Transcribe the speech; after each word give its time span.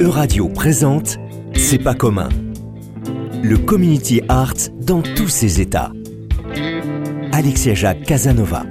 Euradio 0.00 0.48
présente 0.48 1.18
C'est 1.54 1.78
pas 1.78 1.94
commun. 1.94 2.30
Le 3.42 3.58
community 3.58 4.22
art 4.28 4.54
dans 4.80 5.02
tous 5.02 5.28
ses 5.28 5.60
états. 5.60 5.92
Alexia 7.32 7.74
Jacques 7.74 8.04
Casanova. 8.04 8.64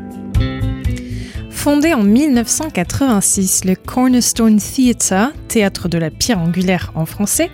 Fondé 1.51 1.93
en 1.93 2.03
1986, 2.03 3.65
le 3.65 3.75
Cornerstone 3.75 4.57
Theatre, 4.57 5.31
théâtre 5.57 5.89
de 5.89 5.97
la 5.97 6.11
pierre 6.11 6.37
angulaire 6.37 6.91
en 6.93 7.07
français, 7.07 7.49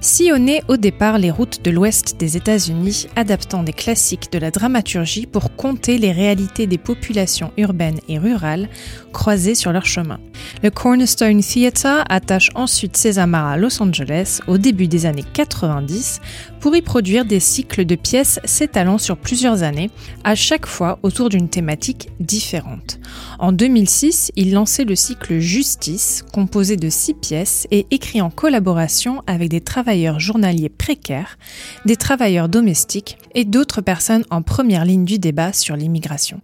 sillonnait 0.00 0.62
au 0.68 0.76
départ 0.76 1.18
les 1.18 1.32
routes 1.32 1.64
de 1.64 1.72
l'ouest 1.72 2.16
des 2.16 2.36
États-Unis, 2.36 3.08
adaptant 3.16 3.64
des 3.64 3.72
classiques 3.72 4.30
de 4.30 4.38
la 4.38 4.52
dramaturgie 4.52 5.26
pour 5.26 5.56
conter 5.56 5.98
les 5.98 6.12
réalités 6.12 6.68
des 6.68 6.78
populations 6.78 7.50
urbaines 7.56 7.98
et 8.08 8.16
rurales 8.16 8.68
croisées 9.12 9.56
sur 9.56 9.72
leur 9.72 9.86
chemin. 9.86 10.20
Le 10.62 10.70
Cornerstone 10.70 11.40
Theatre 11.40 12.04
attache 12.08 12.50
ensuite 12.54 12.96
ses 12.96 13.18
amarres 13.18 13.48
à 13.48 13.56
Los 13.56 13.82
Angeles 13.82 14.38
au 14.46 14.56
début 14.56 14.86
des 14.86 15.04
années 15.04 15.24
90 15.32 16.20
pour 16.60 16.76
y 16.76 16.82
produire 16.82 17.24
des 17.24 17.40
cycles 17.40 17.84
de 17.84 17.96
pièces 17.96 18.38
s'étalant 18.44 18.98
sur 18.98 19.16
plusieurs 19.16 19.64
années, 19.64 19.90
à 20.22 20.34
chaque 20.34 20.66
fois 20.66 20.98
autour 21.02 21.28
d'une 21.28 21.48
thématique 21.48 22.08
différente. 22.20 23.00
En 23.38 23.52
2006, 23.52 24.32
il 24.36 24.52
lançait 24.52 24.84
le 24.84 24.96
cycle 24.96 25.38
Justice, 25.38 26.24
composé 26.32 26.76
de 26.76 26.88
six 26.88 27.14
pièces 27.14 27.47
et 27.70 27.86
écrit 27.90 28.20
en 28.20 28.30
collaboration 28.30 29.22
avec 29.26 29.48
des 29.48 29.60
travailleurs 29.60 30.20
journaliers 30.20 30.68
précaires, 30.68 31.38
des 31.84 31.96
travailleurs 31.96 32.48
domestiques 32.48 33.18
et 33.34 33.44
d'autres 33.44 33.80
personnes 33.80 34.24
en 34.30 34.42
première 34.42 34.84
ligne 34.84 35.04
du 35.04 35.18
débat 35.18 35.52
sur 35.52 35.76
l'immigration. 35.76 36.40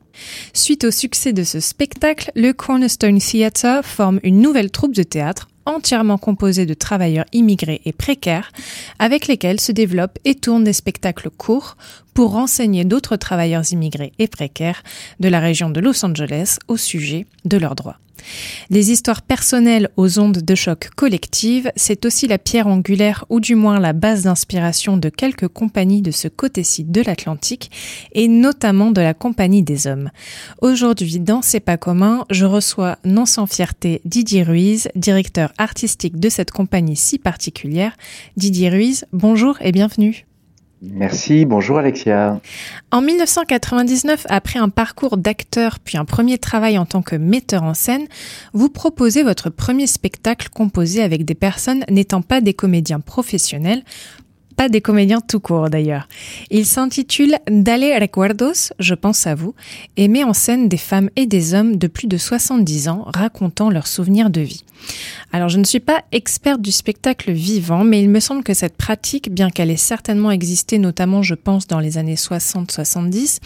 Suite 0.53 0.85
au 0.85 0.91
succès 0.91 1.33
de 1.33 1.45
ce 1.45 1.61
spectacle, 1.61 2.31
le 2.35 2.53
Cornerstone 2.53 3.19
Theatre 3.19 3.85
forme 3.85 4.21
une 4.23 4.41
nouvelle 4.41 4.71
troupe 4.71 4.95
de 4.95 5.03
théâtre 5.03 5.49
entièrement 5.67 6.19
composée 6.19 6.67
de 6.67 6.75
travailleurs 6.75 7.25
immigrés 7.33 7.81
et 7.85 7.93
précaires, 7.93 8.53
avec 8.99 9.27
lesquels 9.27 9.61
se 9.61 9.73
développent 9.73 10.19
et 10.25 10.35
tournent 10.35 10.65
des 10.65 10.73
spectacles 10.73 11.31
courts 11.31 11.77
pour 12.13 12.33
renseigner 12.33 12.85
d'autres 12.85 13.17
travailleurs 13.17 13.73
immigrés 13.73 14.13
et 14.19 14.29
précaires 14.29 14.83
de 15.21 15.29
la 15.29 15.41
région 15.41 15.71
de 15.71 15.81
Los 15.81 16.05
Angeles 16.05 16.59
au 16.69 16.77
sujet 16.77 17.27
de 17.45 17.57
leurs 17.57 17.75
droits. 17.75 17.99
Les 18.71 18.91
histoires 18.91 19.23
personnelles 19.23 19.91
aux 19.97 20.19
ondes 20.19 20.39
de 20.39 20.55
choc 20.55 20.89
collectives, 20.97 21.71
c'est 21.77 22.07
aussi 22.07 22.27
la 22.27 22.39
pierre 22.39 22.67
angulaire 22.67 23.25
ou 23.29 23.41
du 23.41 23.55
moins 23.55 23.79
la 23.79 23.93
base 23.93 24.23
d'inspiration 24.23 24.97
de 24.97 25.09
quelques 25.09 25.49
compagnies 25.49 26.03
de 26.03 26.11
ce 26.11 26.29
côté-ci 26.29 26.85
de 26.85 27.03
l'Atlantique 27.03 27.71
et 28.13 28.29
notamment 28.29 28.93
de 28.93 29.01
la 29.01 29.15
Compagnie 29.15 29.63
des 29.63 29.87
Hommes. 29.87 30.04
Aujourd'hui, 30.61 31.21
dans 31.21 31.43
C'est 31.43 31.61
pas 31.61 31.77
commun, 31.77 32.25
je 32.31 32.45
reçois 32.45 32.99
non 33.05 33.27
sans 33.27 33.47
fierté 33.47 34.01
Didier 34.05 34.43
Ruiz, 34.43 34.89
directeur 34.95 35.53
artistique 35.59 36.19
de 36.19 36.29
cette 36.29 36.51
compagnie 36.51 36.97
si 36.97 37.19
particulière. 37.19 37.97
Didier 38.37 38.71
Ruiz, 38.71 39.05
bonjour 39.13 39.57
et 39.61 39.73
bienvenue. 39.73 40.27
Merci, 40.83 41.47
bonjour 41.47 41.79
Alexia. 41.79 42.41
En 42.91 43.01
1999, 43.01 44.27
après 44.29 44.59
un 44.59 44.69
parcours 44.69 45.17
d'acteur 45.17 45.79
puis 45.79 45.97
un 45.97 46.05
premier 46.05 46.37
travail 46.37 46.77
en 46.77 46.85
tant 46.85 47.01
que 47.01 47.17
metteur 47.17 47.63
en 47.63 47.75
scène, 47.75 48.07
vous 48.53 48.69
proposez 48.69 49.23
votre 49.23 49.49
premier 49.49 49.87
spectacle 49.87 50.49
composé 50.51 51.03
avec 51.03 51.25
des 51.25 51.35
personnes 51.35 51.85
n'étant 51.89 52.21
pas 52.21 52.41
des 52.41 52.55
comédiens 52.55 53.01
professionnels 53.01 53.83
pas 54.57 54.69
des 54.69 54.81
comédiens 54.81 55.21
tout 55.21 55.41
court 55.41 55.71
d'ailleurs. 55.71 56.09
Il 56.51 56.67
s'intitule 56.67 57.37
Dale 57.51 58.01
Recuerdos, 58.01 58.73
je 58.79 58.95
pense 58.95 59.27
à 59.27 59.35
vous, 59.35 59.55
et 59.97 60.09
met 60.09 60.25
en 60.25 60.33
scène 60.33 60.69
des 60.69 60.77
femmes 60.77 61.11
et 61.17 61.27
des 61.27 61.55
hommes 61.55 61.77
de 61.77 61.87
plus 61.87 62.07
de 62.07 62.17
70 62.17 62.89
ans 62.89 63.05
racontant 63.07 63.71
leurs 63.71 63.87
souvenirs 63.87 64.31
de 64.31 64.41
vie. 64.41 64.65
Alors 65.33 65.49
je 65.49 65.59
ne 65.59 65.65
suis 65.65 65.81
pas 65.81 66.05
experte 66.13 66.61
du 66.61 66.73
spectacle 66.73 67.33
vivant, 67.33 67.85
mais 67.85 68.03
il 68.03 68.09
me 68.09 68.21
semble 68.21 68.43
que 68.43 68.55
cette 68.55 68.77
pratique, 68.77 69.33
bien 69.33 69.51
qu'elle 69.51 69.71
ait 69.71 69.77
certainement 69.77 70.31
existé 70.31 70.79
notamment 70.79 71.23
je 71.23 71.35
pense 71.35 71.67
dans 71.67 71.81
les 71.81 71.99
années 71.99 72.15
60-70, 72.15 73.39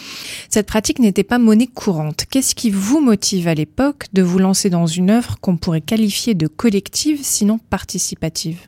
cette 0.48 0.66
pratique 0.66 0.98
n'était 0.98 1.22
pas 1.22 1.38
monnaie 1.38 1.66
courante. 1.66 2.24
Qu'est-ce 2.30 2.54
qui 2.54 2.70
vous 2.70 3.00
motive 3.00 3.48
à 3.48 3.54
l'époque 3.54 4.06
de 4.12 4.22
vous 4.22 4.38
lancer 4.38 4.70
dans 4.70 4.86
une 4.86 5.10
œuvre 5.10 5.38
qu'on 5.40 5.56
pourrait 5.56 5.80
qualifier 5.80 6.34
de 6.34 6.46
collective 6.46 7.20
sinon 7.22 7.58
participative? 7.70 8.58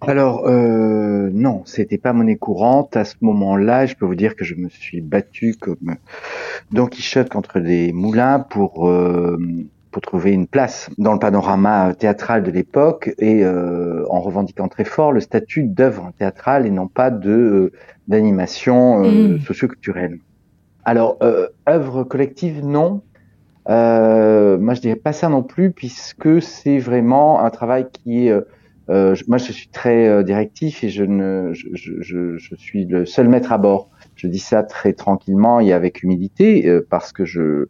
Alors 0.00 0.46
euh, 0.46 1.30
non, 1.32 1.62
c'était 1.64 1.98
pas 1.98 2.12
monnaie 2.12 2.36
courante 2.36 2.96
à 2.96 3.04
ce 3.04 3.16
moment-là. 3.20 3.86
Je 3.86 3.94
peux 3.94 4.06
vous 4.06 4.14
dire 4.14 4.36
que 4.36 4.44
je 4.44 4.54
me 4.54 4.68
suis 4.68 5.00
battu 5.00 5.54
comme 5.58 5.96
Don 6.70 6.86
Quichotte 6.86 7.28
contre 7.28 7.60
des 7.60 7.92
moulins 7.92 8.38
pour 8.38 8.88
euh, 8.88 9.38
pour 9.90 10.02
trouver 10.02 10.32
une 10.32 10.46
place 10.46 10.90
dans 10.98 11.12
le 11.12 11.18
panorama 11.18 11.94
théâtral 11.94 12.42
de 12.42 12.50
l'époque 12.50 13.10
et 13.18 13.44
euh, 13.44 14.04
en 14.10 14.20
revendiquant 14.20 14.68
très 14.68 14.84
fort 14.84 15.12
le 15.12 15.20
statut 15.20 15.64
d'œuvre 15.64 16.12
théâtrale 16.18 16.66
et 16.66 16.70
non 16.70 16.88
pas 16.88 17.10
de 17.10 17.30
euh, 17.30 17.72
d'animation 18.06 19.04
euh, 19.04 19.36
mmh. 19.36 19.40
socioculturelle. 19.40 20.18
Alors 20.84 21.18
œuvre 21.68 22.04
collective 22.04 22.64
non. 22.64 23.02
moi 23.66 24.74
je 24.74 24.80
dirais 24.80 24.96
pas 24.96 25.12
ça 25.12 25.28
non 25.28 25.42
plus 25.42 25.70
puisque 25.70 26.40
c'est 26.40 26.78
vraiment 26.78 27.40
un 27.40 27.50
travail 27.50 27.86
qui 27.92 28.28
est 28.28 28.34
euh, 28.90 29.14
moi, 29.26 29.36
je 29.38 29.52
suis 29.52 29.68
très 29.68 30.08
euh, 30.08 30.22
directif 30.22 30.82
et 30.82 30.88
je 30.88 31.04
ne, 31.04 31.52
je, 31.52 31.68
je, 31.74 32.36
je, 32.38 32.54
suis 32.56 32.86
le 32.86 33.04
seul 33.04 33.28
maître 33.28 33.52
à 33.52 33.58
bord. 33.58 33.90
Je 34.16 34.26
dis 34.26 34.38
ça 34.38 34.62
très 34.62 34.94
tranquillement 34.94 35.60
et 35.60 35.72
avec 35.72 36.02
humilité 36.02 36.66
euh, 36.66 36.86
parce 36.88 37.12
que 37.12 37.24
je, 37.24 37.66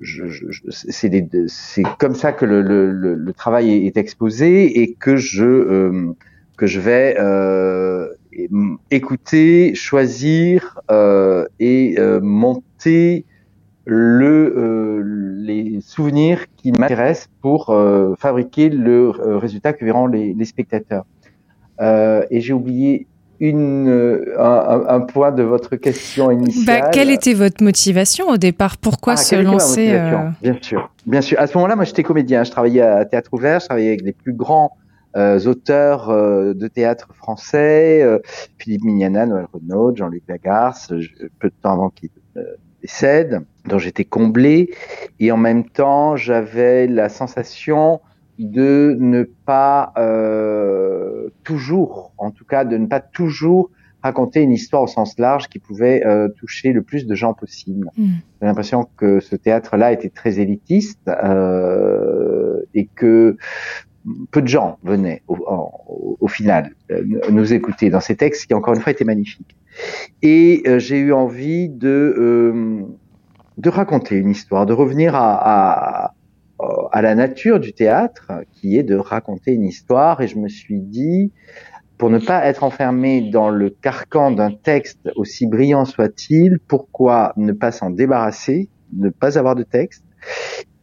je, 0.00 0.24
c'est, 0.70 1.82
comme 1.98 2.14
ça 2.14 2.32
que 2.32 2.44
le, 2.44 2.62
le, 2.62 2.92
le, 3.14 3.32
travail 3.32 3.86
est, 3.86 3.96
exposé 3.96 4.82
et 4.82 4.92
que 4.92 5.16
je 5.16 6.12
que 6.56 6.66
je 6.66 6.80
vais 6.80 7.16
écouter, 8.90 9.74
choisir 9.74 10.80
et 11.60 11.96
monter 12.22 13.24
le, 13.86 14.52
euh, 14.56 15.02
les 15.38 15.80
souvenirs 15.80 16.46
qui 16.56 16.72
m'intéressent 16.72 17.28
pour 17.40 17.70
euh, 17.70 18.14
fabriquer 18.18 18.68
le 18.68 19.12
euh, 19.20 19.38
résultat 19.38 19.72
que 19.72 19.84
verront 19.84 20.08
les, 20.08 20.34
les 20.34 20.44
spectateurs. 20.44 21.04
et 21.80 22.40
j'ai 22.40 22.52
oublié 22.52 23.06
une, 23.38 24.32
un, 24.38 24.82
un, 24.88 25.00
point 25.00 25.30
de 25.30 25.42
votre 25.42 25.76
question 25.76 26.30
initiale. 26.30 26.80
Bah, 26.80 26.90
quelle 26.90 27.10
était 27.10 27.34
votre 27.34 27.62
motivation 27.62 28.28
au 28.28 28.38
départ? 28.38 28.76
Pourquoi 28.78 29.12
ah, 29.12 29.16
se 29.18 29.36
lancer 29.36 29.92
Bien 30.42 30.56
sûr, 30.60 30.90
bien 31.06 31.20
sûr. 31.20 31.38
À 31.38 31.46
ce 31.46 31.56
moment-là, 31.58 31.76
moi, 31.76 31.84
j'étais 31.84 32.02
comédien. 32.02 32.44
Je 32.44 32.50
travaillais 32.50 32.80
à 32.80 33.04
Théâtre 33.04 33.34
Ouvert. 33.34 33.60
Je 33.60 33.66
travaillais 33.66 33.88
avec 33.88 34.02
les 34.02 34.14
plus 34.14 34.32
grands 34.32 34.72
euh, 35.16 35.38
auteurs 35.44 36.08
euh, 36.08 36.54
de 36.54 36.66
théâtre 36.66 37.08
français, 37.12 38.04
Philippe 38.58 38.84
Mignana, 38.84 39.26
Noël 39.26 39.46
Renaud, 39.52 39.94
Jean-Luc 39.94 40.24
Lagarce, 40.28 40.88
peu 41.38 41.48
de 41.48 41.54
temps 41.62 41.74
avant 41.74 41.90
qu'il 41.90 42.08
décède 42.86 43.40
dont 43.64 43.78
j'étais 43.78 44.04
comblé 44.04 44.70
et 45.18 45.32
en 45.32 45.36
même 45.36 45.68
temps 45.68 46.16
j'avais 46.16 46.86
la 46.86 47.08
sensation 47.08 48.00
de 48.38 48.96
ne 49.00 49.24
pas 49.44 49.92
euh, 49.98 51.30
toujours, 51.42 52.12
en 52.16 52.30
tout 52.30 52.44
cas 52.44 52.64
de 52.64 52.76
ne 52.76 52.86
pas 52.86 53.00
toujours 53.00 53.70
raconter 54.02 54.40
une 54.40 54.52
histoire 54.52 54.82
au 54.82 54.86
sens 54.86 55.18
large 55.18 55.48
qui 55.48 55.58
pouvait 55.58 56.06
euh, 56.06 56.28
toucher 56.28 56.72
le 56.72 56.82
plus 56.82 57.06
de 57.06 57.14
gens 57.16 57.34
possible. 57.34 57.90
Hmm. 57.96 58.18
J'ai 58.40 58.46
l'impression 58.46 58.88
que 58.96 59.18
ce 59.18 59.34
théâtre-là 59.34 59.92
était 59.92 60.10
très 60.10 60.38
élitiste 60.38 61.08
euh, 61.08 62.60
et 62.74 62.86
que 62.86 63.36
peu 64.30 64.42
de 64.42 64.46
gens 64.46 64.78
venaient 64.84 65.22
au, 65.26 65.36
au, 66.20 66.28
final 66.28 66.70
euh, 66.92 67.02
nous 67.30 67.52
écouter 67.52 67.90
dans 67.90 68.00
ces 68.00 68.14
textes 68.14 68.46
qui 68.46 68.54
encore 68.54 68.74
une 68.74 68.80
fois 68.80 68.92
étaient 68.92 69.04
magnifiques. 69.04 69.55
Et 70.22 70.62
euh, 70.66 70.78
j'ai 70.78 70.98
eu 70.98 71.12
envie 71.12 71.68
de 71.68 72.14
euh, 72.18 72.82
de 73.58 73.70
raconter 73.70 74.16
une 74.16 74.30
histoire, 74.30 74.66
de 74.66 74.72
revenir 74.72 75.14
à, 75.14 76.04
à, 76.04 76.14
à, 76.92 77.02
la 77.02 77.14
nature 77.14 77.58
du 77.58 77.72
théâtre, 77.72 78.32
qui 78.52 78.76
est 78.76 78.82
de 78.82 78.96
raconter 78.96 79.52
une 79.52 79.64
histoire. 79.64 80.20
Et 80.20 80.28
je 80.28 80.38
me 80.38 80.48
suis 80.48 80.80
dit, 80.80 81.32
pour 81.98 82.10
ne 82.10 82.18
pas 82.18 82.44
être 82.44 82.64
enfermé 82.64 83.30
dans 83.30 83.48
le 83.48 83.70
carcan 83.70 84.30
d'un 84.30 84.52
texte, 84.52 85.10
aussi 85.16 85.46
brillant 85.46 85.84
soit-il, 85.84 86.58
pourquoi 86.58 87.32
ne 87.36 87.52
pas 87.52 87.72
s'en 87.72 87.90
débarrasser, 87.90 88.68
ne 88.92 89.08
pas 89.08 89.38
avoir 89.38 89.54
de 89.54 89.62
texte, 89.62 90.04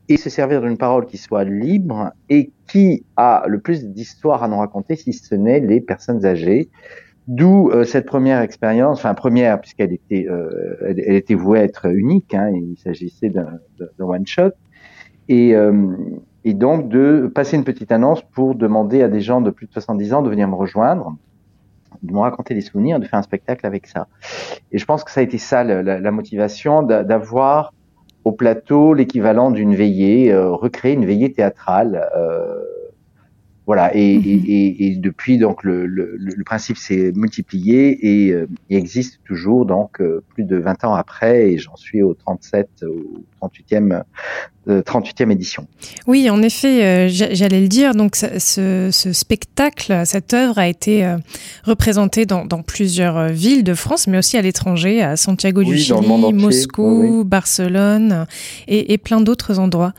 et 0.09 0.17
se 0.17 0.29
servir 0.29 0.61
d'une 0.61 0.77
parole 0.77 1.05
qui 1.05 1.17
soit 1.17 1.43
libre 1.43 2.11
et 2.29 2.51
qui 2.67 3.05
a 3.15 3.43
le 3.47 3.59
plus 3.59 3.85
d'histoire 3.85 4.43
à 4.43 4.47
nous 4.47 4.57
raconter, 4.57 4.95
si 4.95 5.13
ce 5.13 5.35
n'est 5.35 5.59
les 5.59 5.81
personnes 5.81 6.25
âgées, 6.25 6.69
D'où 7.27 7.69
euh, 7.69 7.85
cette 7.85 8.05
première 8.05 8.41
expérience, 8.41 8.99
enfin 8.99 9.13
première 9.13 9.61
puisqu'elle 9.61 9.93
était, 9.93 10.27
euh, 10.29 10.75
elle, 10.85 11.15
était 11.15 11.35
vouée 11.35 11.59
à 11.59 11.63
être 11.63 11.85
unique. 11.85 12.33
Hein, 12.33 12.51
il 12.53 12.77
s'agissait 12.77 13.29
d'un 13.29 13.47
one 13.97 14.27
shot, 14.27 14.51
et, 15.29 15.55
euh, 15.55 15.95
et 16.43 16.53
donc 16.53 16.89
de 16.89 17.31
passer 17.33 17.55
une 17.55 17.63
petite 17.63 17.93
annonce 17.93 18.21
pour 18.21 18.55
demander 18.55 19.01
à 19.03 19.07
des 19.07 19.21
gens 19.21 19.39
de 19.39 19.51
plus 19.51 19.67
de 19.67 19.71
70 19.71 20.13
ans 20.13 20.21
de 20.21 20.29
venir 20.29 20.49
me 20.49 20.55
rejoindre, 20.55 21.15
de 22.01 22.11
me 22.11 22.19
raconter 22.19 22.55
des 22.55 22.61
souvenirs, 22.61 22.99
de 22.99 23.05
faire 23.05 23.19
un 23.19 23.23
spectacle 23.23 23.65
avec 23.65 23.87
ça. 23.87 24.07
Et 24.73 24.77
je 24.77 24.85
pense 24.85 25.05
que 25.05 25.11
ça 25.11 25.21
a 25.21 25.23
été 25.23 25.37
ça 25.37 25.63
la, 25.63 25.81
la 25.81 26.11
motivation 26.11 26.83
d'avoir 26.83 27.73
au 28.25 28.33
plateau 28.33 28.93
l'équivalent 28.93 29.49
d'une 29.51 29.75
veillée, 29.75 30.35
recréer 30.35 30.93
une 30.93 31.05
veillée 31.05 31.31
théâtrale. 31.31 32.05
Voilà, 33.65 33.87
mhm. 33.87 33.91
et, 33.95 34.87
et, 34.87 34.95
depuis, 34.97 35.37
donc, 35.37 35.63
le, 35.63 35.85
le, 35.85 36.15
le 36.17 36.43
principe 36.43 36.77
s'est 36.77 37.11
multiplié 37.15 37.89
et, 38.01 38.35
il 38.69 38.77
existe 38.77 39.19
toujours, 39.23 39.65
donc, 39.65 40.01
plus 40.33 40.43
de 40.43 40.57
20 40.57 40.83
ans 40.83 40.93
après, 40.93 41.51
et 41.51 41.57
j'en 41.57 41.75
suis 41.75 42.01
au 42.01 42.13
37, 42.13 42.83
au 42.83 43.23
38e 43.47 44.03
38e 44.67 45.31
édition. 45.31 45.67
Oui, 46.07 46.29
en 46.29 46.41
effet, 46.41 46.83
euh, 46.83 47.07
j'allais 47.09 47.59
le 47.59 47.67
dire. 47.67 47.93
Donc, 47.93 48.15
ce, 48.15 48.89
spectacle, 48.91 50.03
cette 50.05 50.33
œuvre 50.33 50.57
a 50.57 50.67
été 50.67 51.05
euh, 51.05 51.17
représentée 51.65 52.25
dans, 52.25 52.47
plusieurs 52.65 53.17
euh, 53.17 53.27
villes 53.29 53.63
de 53.63 53.73
France, 53.73 54.07
mais 54.07 54.17
aussi 54.17 54.37
à 54.37 54.41
l'étranger, 54.41 55.01
à 55.01 55.17
Santiago 55.17 55.63
du 55.63 55.77
Chili, 55.77 55.99
Moscou, 56.33 57.23
Barcelone 57.25 58.25
et, 58.67 58.97
plein 58.97 59.19
d'autres 59.21 59.59
endroits. 59.59 59.93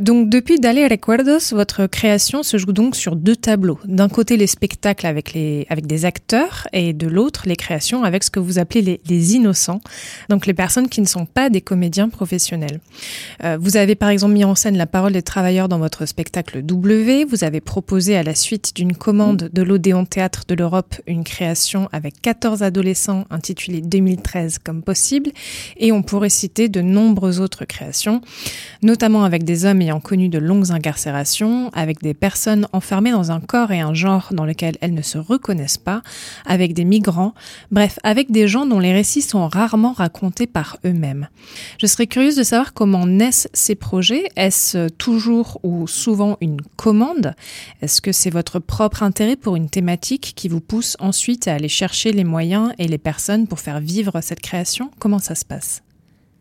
donc, 0.00 0.28
depuis 0.28 0.60
Dale 0.60 0.78
Recuerdos, 0.88 1.52
votre 1.52 1.86
création 1.86 2.42
se 2.42 2.58
joue 2.58 2.72
sur 2.92 3.16
deux 3.16 3.36
tableaux. 3.36 3.78
D'un 3.84 4.08
côté, 4.08 4.36
les 4.36 4.46
spectacles 4.46 5.06
avec 5.06 5.32
les 5.32 5.66
avec 5.68 5.86
des 5.86 6.04
acteurs, 6.04 6.66
et 6.72 6.92
de 6.92 7.06
l'autre, 7.06 7.42
les 7.46 7.56
créations 7.56 8.02
avec 8.02 8.24
ce 8.24 8.30
que 8.30 8.40
vous 8.40 8.58
appelez 8.58 9.00
les, 9.06 9.34
innocents, 9.34 9.80
donc 10.28 10.46
les 10.46 10.54
personnes 10.54 10.88
qui 10.88 11.00
ne 11.00 11.06
sont 11.06 11.26
pas 11.26 11.50
des 11.50 11.60
comédiens 11.60 12.08
professionnels. 12.08 12.80
vous 13.58 13.76
avez 13.76 13.94
par 13.94 14.08
exemple 14.08 14.34
mis 14.34 14.44
en 14.44 14.54
scène 14.54 14.76
la 14.76 14.86
parole 14.86 15.12
des 15.12 15.22
travailleurs 15.22 15.68
dans 15.68 15.78
votre 15.78 16.06
spectacle 16.06 16.62
W. 16.62 17.24
Vous 17.24 17.44
avez 17.44 17.60
proposé 17.60 18.16
à 18.16 18.22
la 18.22 18.34
suite 18.34 18.74
d'une 18.74 18.96
commande 18.96 19.50
de 19.52 19.62
l'Odéon 19.62 20.04
Théâtre 20.04 20.44
de 20.48 20.54
l'Europe 20.54 20.94
une 21.06 21.24
création 21.24 21.88
avec 21.92 22.20
14 22.20 22.62
adolescents 22.62 23.24
intitulée 23.30 23.80
2013 23.80 24.58
comme 24.58 24.82
possible. 24.82 25.30
Et 25.76 25.92
on 25.92 26.02
pourrait 26.02 26.30
citer 26.30 26.68
de 26.68 26.80
nombreuses 26.80 27.40
autres 27.40 27.64
créations, 27.64 28.20
notamment 28.82 29.24
avec 29.24 29.44
des 29.44 29.64
hommes 29.64 29.82
ayant 29.82 30.00
connu 30.00 30.28
de 30.28 30.38
longues 30.38 30.70
incarcérations, 30.70 31.70
avec 31.72 32.00
des 32.02 32.14
personnes 32.14 32.66
enfermées 32.72 33.12
dans 33.12 33.30
un 33.30 33.40
corps 33.40 33.72
et 33.72 33.80
un 33.80 33.94
genre 33.94 34.28
dans 34.32 34.44
lequel 34.44 34.76
elles 34.80 34.94
ne 34.94 35.02
se 35.02 35.18
reconnaissent 35.18 35.78
pas, 35.78 36.02
avec 36.46 36.74
des 36.74 36.84
migrants, 36.84 37.34
bref, 37.70 37.98
avec 38.02 38.30
des 38.30 38.48
gens 38.48 38.66
dont 38.66 38.78
les 38.78 38.92
récits 38.92 39.22
sont 39.22 39.46
rarement 39.48 39.92
racontés 39.92 40.46
par 40.46 40.78
eux-mêmes. 40.84 41.28
Je 41.78 41.86
serais 41.86 42.06
curieuse 42.06 42.36
de 42.36 42.42
savoir 42.42 42.72
comment 42.72 43.06
naissent 43.06 43.48
ces 43.52 43.74
projets. 43.74 44.24
Est-ce 44.36 44.88
toujours 44.88 45.60
ou 45.62 45.86
souvent 45.86 46.36
une 46.40 46.60
commande? 46.76 47.34
Est-ce 47.82 48.00
que 48.00 48.12
c'est 48.12 48.30
votre 48.30 48.58
propre 48.58 49.02
intérêt 49.02 49.36
pour 49.36 49.56
une 49.56 49.68
thématique 49.68 50.32
qui 50.36 50.48
vous 50.48 50.60
pousse 50.60 50.96
ensuite 51.00 51.48
à 51.48 51.54
aller 51.54 51.68
chercher 51.68 52.12
les 52.12 52.24
moyens 52.24 52.72
et 52.78 52.88
les 52.88 52.98
personnes 52.98 53.46
pour 53.46 53.60
faire 53.60 53.80
vivre 53.80 54.20
cette 54.20 54.40
création? 54.40 54.90
Comment 54.98 55.18
ça 55.18 55.34
se 55.34 55.44
passe? 55.44 55.82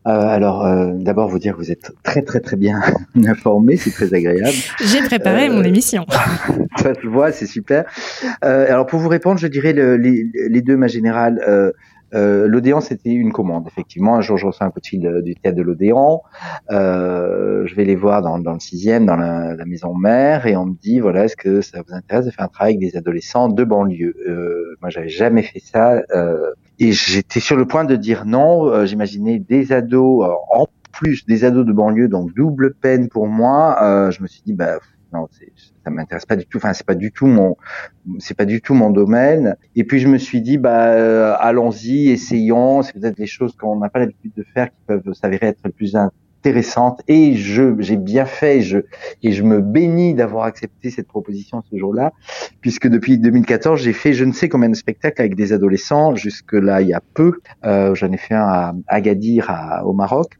Euh, 0.07 0.11
alors, 0.11 0.65
euh, 0.65 0.91
d'abord, 0.93 1.27
vous 1.29 1.39
dire 1.39 1.53
que 1.53 1.57
vous 1.57 1.71
êtes 1.71 1.91
très 2.03 2.21
très 2.21 2.39
très 2.39 2.55
bien 2.55 2.79
informé, 3.27 3.75
c'est 3.75 3.91
très 3.91 4.13
agréable. 4.13 4.55
J'ai 4.83 5.01
préparé 5.01 5.49
mon 5.49 5.59
euh, 5.59 5.63
émission. 5.63 6.05
ça 6.77 6.93
se 6.93 7.07
voit, 7.07 7.31
c'est 7.31 7.45
super. 7.45 7.85
alors, 8.41 8.85
pour 8.85 8.99
vous 8.99 9.09
répondre, 9.09 9.39
je 9.39 9.47
dirais 9.47 9.73
les, 9.73 9.97
les, 10.33 10.61
deux, 10.61 10.77
ma 10.77 10.87
générale. 10.87 11.73
Euh, 12.13 12.47
L'Odéon, 12.47 12.81
c'était 12.81 13.11
une 13.11 13.31
commande. 13.31 13.67
Effectivement, 13.67 14.15
un 14.15 14.21
jour, 14.21 14.37
je 14.37 14.47
reçois 14.47 14.67
un 14.67 14.71
coup 14.71 14.79
de 14.79 14.85
fil 14.85 15.21
du 15.23 15.35
théâtre 15.35 15.57
de 15.57 15.61
l'Odéon. 15.61 16.21
Euh, 16.71 17.65
je 17.65 17.75
vais 17.75 17.85
les 17.85 17.95
voir 17.95 18.21
dans, 18.21 18.37
le 18.37 18.59
sixième, 18.59 19.05
dans 19.05 19.15
la, 19.15 19.55
maison 19.65 19.93
mère, 19.93 20.47
et 20.47 20.55
on 20.55 20.65
me 20.65 20.75
dit, 20.75 20.99
voilà, 20.99 21.25
est-ce 21.25 21.35
que 21.35 21.61
ça 21.61 21.81
vous 21.87 21.93
intéresse 21.93 22.25
de 22.25 22.31
faire 22.31 22.45
un 22.45 22.49
travail 22.49 22.75
avec 22.75 22.91
des 22.91 22.97
adolescents 22.97 23.49
de 23.49 23.63
banlieue? 23.63 24.15
Euh, 24.27 24.75
Moi, 24.81 24.89
j'avais 24.89 25.09
jamais 25.09 25.43
fait 25.43 25.59
ça, 25.59 26.01
euh, 26.15 26.51
et 26.79 26.91
j'étais 26.91 27.39
sur 27.39 27.55
le 27.55 27.65
point 27.65 27.85
de 27.85 27.95
dire 27.95 28.25
non. 28.25 28.67
Euh, 28.67 28.85
j'imaginais 28.85 29.39
des 29.39 29.71
ados, 29.71 30.25
euh, 30.25 30.33
en 30.51 30.67
plus 30.91 31.25
des 31.25 31.45
ados 31.45 31.65
de 31.65 31.71
banlieue, 31.71 32.07
donc 32.07 32.33
double 32.33 32.73
peine 32.73 33.09
pour 33.09 33.27
moi. 33.27 34.09
je 34.11 34.21
me 34.21 34.27
suis 34.27 34.41
dit, 34.45 34.53
bah 34.53 34.79
non, 35.13 35.27
ça 35.83 35.89
m'intéresse 35.89 36.25
pas 36.25 36.35
du 36.35 36.45
tout. 36.45 36.57
Enfin, 36.57 36.73
c'est 36.73 36.85
pas 36.85 36.95
du 36.95 37.11
tout 37.11 37.25
mon, 37.25 37.57
c'est 38.19 38.37
pas 38.37 38.45
du 38.45 38.61
tout 38.61 38.73
mon 38.73 38.91
domaine. 38.91 39.55
Et 39.75 39.83
puis 39.83 39.99
je 39.99 40.07
me 40.07 40.17
suis 40.17 40.41
dit, 40.41 40.57
bah, 40.57 40.93
euh, 40.93 41.35
allons-y, 41.39 42.09
essayons. 42.09 42.83
C'est 42.83 42.93
peut-être 42.93 43.17
les 43.17 43.27
choses 43.27 43.55
qu'on 43.55 43.77
n'a 43.77 43.89
pas 43.89 43.99
l'habitude 43.99 44.33
de 44.35 44.43
faire 44.43 44.69
qui 44.69 44.79
peuvent 44.85 45.13
s'avérer 45.13 45.47
être 45.47 45.69
plus 45.69 45.95
intéressantes. 45.95 47.01
Et 47.07 47.35
je, 47.35 47.75
j'ai 47.79 47.97
bien 47.97 48.25
fait. 48.25 48.61
Je, 48.61 48.79
et 49.23 49.31
je 49.31 49.43
me 49.43 49.61
bénis 49.61 50.13
d'avoir 50.13 50.45
accepté 50.45 50.91
cette 50.91 51.07
proposition 51.07 51.63
ce 51.69 51.77
jour-là, 51.77 52.13
puisque 52.61 52.87
depuis 52.87 53.17
2014, 53.17 53.81
j'ai 53.81 53.93
fait 53.93 54.13
je 54.13 54.25
ne 54.25 54.31
sais 54.31 54.47
combien 54.47 54.69
de 54.69 54.75
spectacles 54.75 55.21
avec 55.21 55.35
des 55.35 55.53
adolescents. 55.53 56.15
Jusque 56.15 56.53
là, 56.53 56.81
il 56.81 56.87
y 56.87 56.93
a 56.93 57.01
peu. 57.13 57.39
Euh, 57.65 57.95
j'en 57.95 58.11
ai 58.11 58.17
fait 58.17 58.35
un 58.35 58.47
à 58.47 58.73
Agadir, 58.87 59.51
au 59.85 59.93
Maroc 59.93 60.39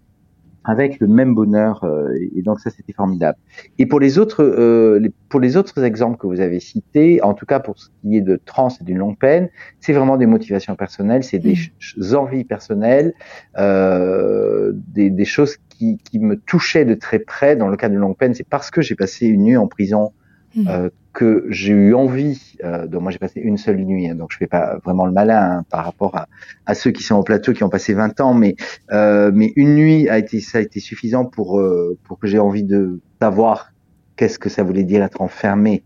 avec 0.69 0.99
le 0.99 1.07
même 1.07 1.33
bonheur 1.33 1.83
euh, 1.83 2.13
et 2.35 2.43
donc 2.43 2.59
ça 2.59 2.69
c'était 2.69 2.93
formidable. 2.93 3.37
Et 3.79 3.87
pour 3.87 3.99
les 3.99 4.19
autres 4.19 4.43
euh, 4.43 5.01
pour 5.29 5.39
les 5.39 5.57
autres 5.57 5.83
exemples 5.83 6.17
que 6.17 6.27
vous 6.27 6.39
avez 6.39 6.59
cités, 6.59 7.21
en 7.23 7.33
tout 7.33 7.47
cas 7.47 7.59
pour 7.59 7.79
ce 7.79 7.89
qui 8.01 8.17
est 8.17 8.21
de 8.21 8.39
trans 8.45 8.69
et 8.69 8.83
d'une 8.83 8.99
longue 8.99 9.17
peine, 9.17 9.49
c'est 9.79 9.93
vraiment 9.93 10.15
des 10.17 10.27
motivations 10.27 10.75
personnelles, 10.75 11.23
c'est 11.23 11.39
des 11.39 11.55
mm. 11.97 12.15
envies 12.15 12.43
personnelles, 12.43 13.13
euh, 13.57 14.71
des, 14.75 15.09
des, 15.09 15.25
choses 15.25 15.57
qui, 15.69 15.97
qui, 15.97 16.19
me 16.19 16.35
touchaient 16.35 16.85
de 16.85 16.93
très 16.93 17.19
près. 17.19 17.55
Dans 17.55 17.67
le 17.67 17.75
cas 17.75 17.89
de 17.89 17.95
longue 17.95 18.17
peine, 18.17 18.35
c'est 18.35 18.47
parce 18.47 18.69
que 18.69 18.81
j'ai 18.81 18.95
passé 18.95 19.25
une 19.25 19.43
nuit 19.43 19.57
en 19.57 19.67
prison 19.67 20.11
mm. 20.55 20.67
euh, 20.67 20.89
que 21.13 21.45
j'ai 21.49 21.73
eu 21.73 21.93
envie, 21.93 22.55
euh, 22.63 22.87
donc 22.87 23.01
moi 23.01 23.11
j'ai 23.11 23.17
passé 23.17 23.39
une 23.39 23.57
seule 23.57 23.77
nuit, 23.77 24.07
hein, 24.07 24.15
donc 24.15 24.31
je 24.31 24.37
fais 24.37 24.47
pas 24.47 24.77
vraiment 24.83 25.05
le 25.05 25.11
malin 25.11 25.59
hein, 25.59 25.65
par 25.69 25.83
rapport 25.85 26.15
à, 26.15 26.27
à, 26.65 26.75
ceux 26.75 26.91
qui 26.91 27.03
sont 27.03 27.15
au 27.15 27.23
plateau 27.23 27.53
qui 27.53 27.63
ont 27.63 27.69
passé 27.69 27.93
20 27.93 28.21
ans, 28.21 28.33
mais 28.33 28.55
euh, 28.91 29.31
mais 29.33 29.51
une 29.55 29.75
nuit 29.75 30.07
a 30.07 30.19
été 30.19 30.39
ça 30.39 30.59
a 30.59 30.61
été 30.61 30.79
suffisant 30.79 31.25
pour 31.25 31.59
euh, 31.59 31.97
pour 32.03 32.19
que 32.19 32.27
j'ai 32.27 32.39
envie 32.39 32.63
de 32.63 33.01
savoir 33.21 33.71
qu'est-ce 34.17 34.37
que 34.37 34.49
ça 34.49 34.63
voulait 34.63 34.83
dire 34.83 35.01
être 35.01 35.21
enfermé, 35.21 35.83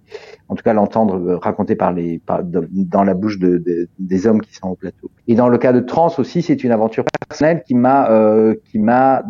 en 0.50 0.56
tout 0.56 0.64
cas 0.64 0.74
l'entendre 0.74 1.16
euh, 1.16 1.38
raconter 1.38 1.76
par 1.76 1.94
les 1.94 2.20
par, 2.20 2.42
dans 2.44 3.04
la 3.04 3.14
bouche 3.14 3.40
de, 3.40 3.60
de, 3.60 3.88
des 4.00 4.28
hommes 4.28 4.42
qui 4.42 4.54
sont 4.54 4.70
au 4.70 4.76
plateau. 4.76 5.10
Et 5.28 5.36
dans 5.36 5.48
le 5.48 5.58
cas 5.58 5.72
de 5.72 5.80
Trans 5.80 6.12
aussi, 6.18 6.42
c'est 6.42 6.64
une 6.64 6.72
aventure 6.72 7.06
personnelle 7.28 7.64
qui 7.66 7.76
m'a 7.76 8.10
euh, 8.12 8.56
qui 8.66 8.80
m'a 8.80 9.24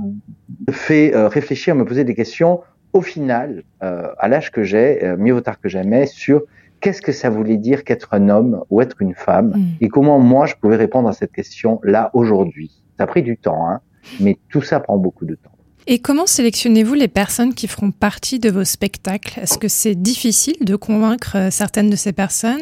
fait 0.71 1.11
réfléchir, 1.27 1.75
me 1.75 1.85
poser 1.85 2.03
des 2.03 2.15
questions 2.15 2.61
au 2.93 3.01
final, 3.01 3.63
euh, 3.83 4.07
à 4.19 4.27
l'âge 4.27 4.51
que 4.51 4.63
j'ai, 4.63 5.03
euh, 5.03 5.17
mieux 5.17 5.33
vaut 5.33 5.41
tard 5.41 5.59
que 5.59 5.67
jamais, 5.67 6.05
sur 6.05 6.43
qu'est-ce 6.79 7.01
que 7.01 7.11
ça 7.11 7.29
voulait 7.29 7.57
dire 7.57 7.83
qu'être 7.83 8.09
un 8.13 8.29
homme 8.29 8.63
ou 8.69 8.81
être 8.81 9.01
une 9.01 9.15
femme 9.15 9.53
mm. 9.55 9.63
et 9.81 9.87
comment 9.89 10.19
moi 10.19 10.45
je 10.45 10.55
pouvais 10.55 10.75
répondre 10.75 11.09
à 11.09 11.13
cette 11.13 11.31
question 11.31 11.79
là 11.83 12.11
aujourd'hui. 12.13 12.71
Ça 12.97 13.05
a 13.05 13.07
pris 13.07 13.23
du 13.23 13.37
temps, 13.37 13.67
hein, 13.67 13.81
mais 14.19 14.37
tout 14.49 14.61
ça 14.61 14.79
prend 14.79 14.97
beaucoup 14.97 15.25
de 15.25 15.35
temps. 15.35 15.49
Et 15.85 15.99
comment 15.99 16.25
sélectionnez-vous 16.25 16.93
les 16.93 17.09
personnes 17.09 17.53
qui 17.53 17.67
feront 17.67 17.91
partie 17.91 18.39
de 18.39 18.49
vos 18.49 18.63
spectacles? 18.63 19.39
Est-ce 19.41 19.57
que 19.57 19.67
c'est 19.67 19.95
difficile 19.95 20.55
de 20.62 20.75
convaincre 20.77 21.35
euh, 21.35 21.50
certaines 21.51 21.89
de 21.89 21.95
ces 21.97 22.13
personnes 22.13 22.62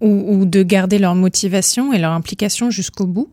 ou, 0.00 0.08
ou 0.08 0.44
de 0.44 0.62
garder 0.62 0.98
leur 0.98 1.14
motivation 1.16 1.92
et 1.92 1.98
leur 1.98 2.12
implication 2.12 2.70
jusqu'au 2.70 3.06
bout? 3.06 3.28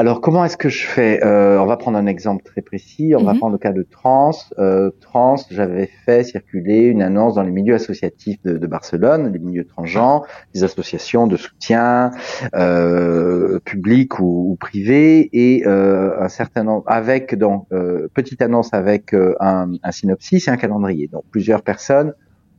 Alors, 0.00 0.20
comment 0.20 0.44
est-ce 0.44 0.56
que 0.56 0.68
je 0.68 0.86
fais 0.86 1.24
euh, 1.24 1.60
On 1.60 1.66
va 1.66 1.76
prendre 1.76 1.98
un 1.98 2.06
exemple 2.06 2.44
très 2.44 2.62
précis. 2.62 3.14
On 3.18 3.24
va 3.24 3.32
mhm. 3.32 3.38
prendre 3.40 3.52
le 3.54 3.58
cas 3.58 3.72
de 3.72 3.82
Trans. 3.82 4.30
Euh, 4.60 4.92
Trans, 5.00 5.34
j'avais 5.50 5.90
fait 6.04 6.22
circuler 6.22 6.82
une 6.82 7.02
annonce 7.02 7.34
dans 7.34 7.42
les 7.42 7.50
milieux 7.50 7.74
associatifs 7.74 8.40
de, 8.44 8.64
Barcelone, 8.68 9.32
les 9.32 9.40
milieux 9.40 9.64
transgenres, 9.64 10.24
des 10.54 10.62
associations 10.62 11.26
de 11.26 11.36
soutien 11.36 12.12
euh, 12.54 13.58
publics 13.64 14.20
ou, 14.20 14.52
ou 14.52 14.54
privés, 14.54 15.30
et 15.32 15.66
euh, 15.66 16.22
un 16.22 16.28
certain 16.28 16.62
nombre 16.62 16.84
avec 16.86 17.34
donc 17.36 17.66
euh, 17.72 18.06
petite 18.14 18.40
annonce 18.40 18.72
avec 18.74 19.12
euh, 19.14 19.34
un, 19.40 19.72
un 19.82 19.90
synopsis 19.90 20.46
et 20.46 20.50
un 20.52 20.56
calendrier. 20.56 21.08
Donc, 21.08 21.24
plusieurs 21.32 21.62
personnes 21.62 22.14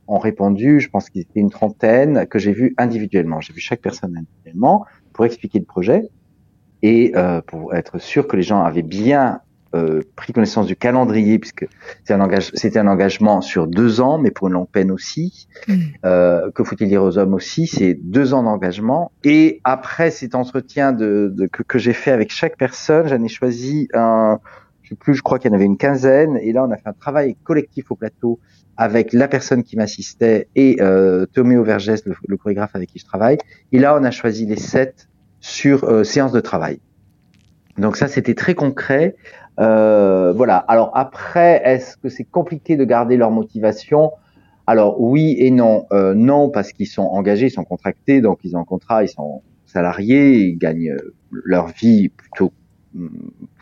ont 0.08 0.18
répondu. 0.18 0.78
Je 0.78 0.90
pense 0.90 1.08
qu'ils 1.08 1.22
étaient 1.22 1.40
une 1.40 1.48
trentaine 1.48 2.26
que 2.26 2.38
j'ai 2.38 2.52
vu 2.52 2.74
individuellement. 2.76 3.40
J'ai 3.40 3.54
vu 3.54 3.60
chaque 3.60 3.80
personne 3.80 4.14
individuellement 4.14 4.84
pour 5.14 5.24
expliquer 5.24 5.58
le 5.58 5.64
projet 5.64 6.10
et 6.82 7.12
euh, 7.16 7.40
pour 7.46 7.74
être 7.74 7.98
sûr 7.98 8.26
que 8.26 8.36
les 8.36 8.42
gens 8.42 8.62
avaient 8.62 8.82
bien 8.82 9.40
euh, 9.72 10.02
pris 10.16 10.32
connaissance 10.32 10.66
du 10.66 10.74
calendrier, 10.74 11.38
puisque 11.38 11.68
c'était 12.00 12.14
un, 12.14 12.20
engage, 12.20 12.52
un 12.74 12.86
engagement 12.88 13.40
sur 13.40 13.68
deux 13.68 14.00
ans, 14.00 14.18
mais 14.18 14.32
pour 14.32 14.48
une 14.48 14.54
longue 14.54 14.68
peine 14.68 14.90
aussi. 14.90 15.46
Mm. 15.68 15.74
Euh, 16.04 16.50
que 16.50 16.64
faut-il 16.64 16.88
dire 16.88 17.04
aux 17.04 17.18
hommes 17.18 17.34
aussi 17.34 17.68
C'est 17.68 17.94
deux 17.94 18.34
ans 18.34 18.42
d'engagement. 18.42 19.12
Et 19.22 19.60
après 19.62 20.10
cet 20.10 20.34
entretien 20.34 20.92
de, 20.92 21.32
de 21.32 21.46
que, 21.46 21.62
que 21.62 21.78
j'ai 21.78 21.92
fait 21.92 22.10
avec 22.10 22.32
chaque 22.32 22.56
personne, 22.56 23.06
j'en 23.06 23.22
ai 23.22 23.28
choisi 23.28 23.86
un, 23.94 24.40
je 24.82 24.88
sais 24.88 24.94
plus, 24.96 25.14
je 25.14 25.22
crois 25.22 25.38
qu'il 25.38 25.50
y 25.50 25.54
en 25.54 25.56
avait 25.56 25.66
une 25.66 25.78
quinzaine. 25.78 26.36
Et 26.42 26.52
là, 26.52 26.64
on 26.64 26.70
a 26.72 26.76
fait 26.76 26.88
un 26.88 26.92
travail 26.92 27.36
collectif 27.44 27.92
au 27.92 27.94
plateau 27.94 28.40
avec 28.76 29.12
la 29.12 29.28
personne 29.28 29.62
qui 29.62 29.76
m'assistait 29.76 30.48
et 30.56 30.78
euh, 30.80 31.26
Toméo 31.26 31.62
Vergès, 31.62 32.04
le, 32.06 32.14
le 32.26 32.36
chorégraphe 32.36 32.74
avec 32.74 32.88
qui 32.88 32.98
je 32.98 33.04
travaille. 33.04 33.38
Et 33.70 33.78
là, 33.78 33.96
on 33.96 34.02
a 34.02 34.10
choisi 34.10 34.46
les 34.46 34.56
sept 34.56 35.09
sur 35.40 35.84
euh, 35.84 36.04
séance 36.04 36.32
de 36.32 36.40
travail. 36.40 36.80
Donc 37.78 37.96
ça, 37.96 38.08
c'était 38.08 38.34
très 38.34 38.54
concret. 38.54 39.16
Euh, 39.58 40.32
voilà. 40.32 40.56
Alors 40.56 40.90
après, 40.94 41.60
est-ce 41.64 41.96
que 41.96 42.08
c'est 42.08 42.24
compliqué 42.24 42.76
de 42.76 42.84
garder 42.84 43.16
leur 43.16 43.30
motivation? 43.30 44.12
Alors 44.66 45.00
oui 45.00 45.36
et 45.38 45.50
non. 45.50 45.86
Euh, 45.92 46.14
non 46.14 46.50
parce 46.50 46.72
qu'ils 46.72 46.86
sont 46.86 47.02
engagés, 47.02 47.46
ils 47.46 47.50
sont 47.50 47.64
contractés, 47.64 48.20
donc 48.20 48.40
ils 48.44 48.56
ont 48.56 48.60
un 48.60 48.64
contrat, 48.64 49.02
ils 49.02 49.08
sont 49.08 49.42
salariés, 49.66 50.38
ils 50.40 50.58
gagnent 50.58 50.96
leur 51.30 51.68
vie 51.68 52.08
plutôt 52.08 52.52
mm, 52.94 53.08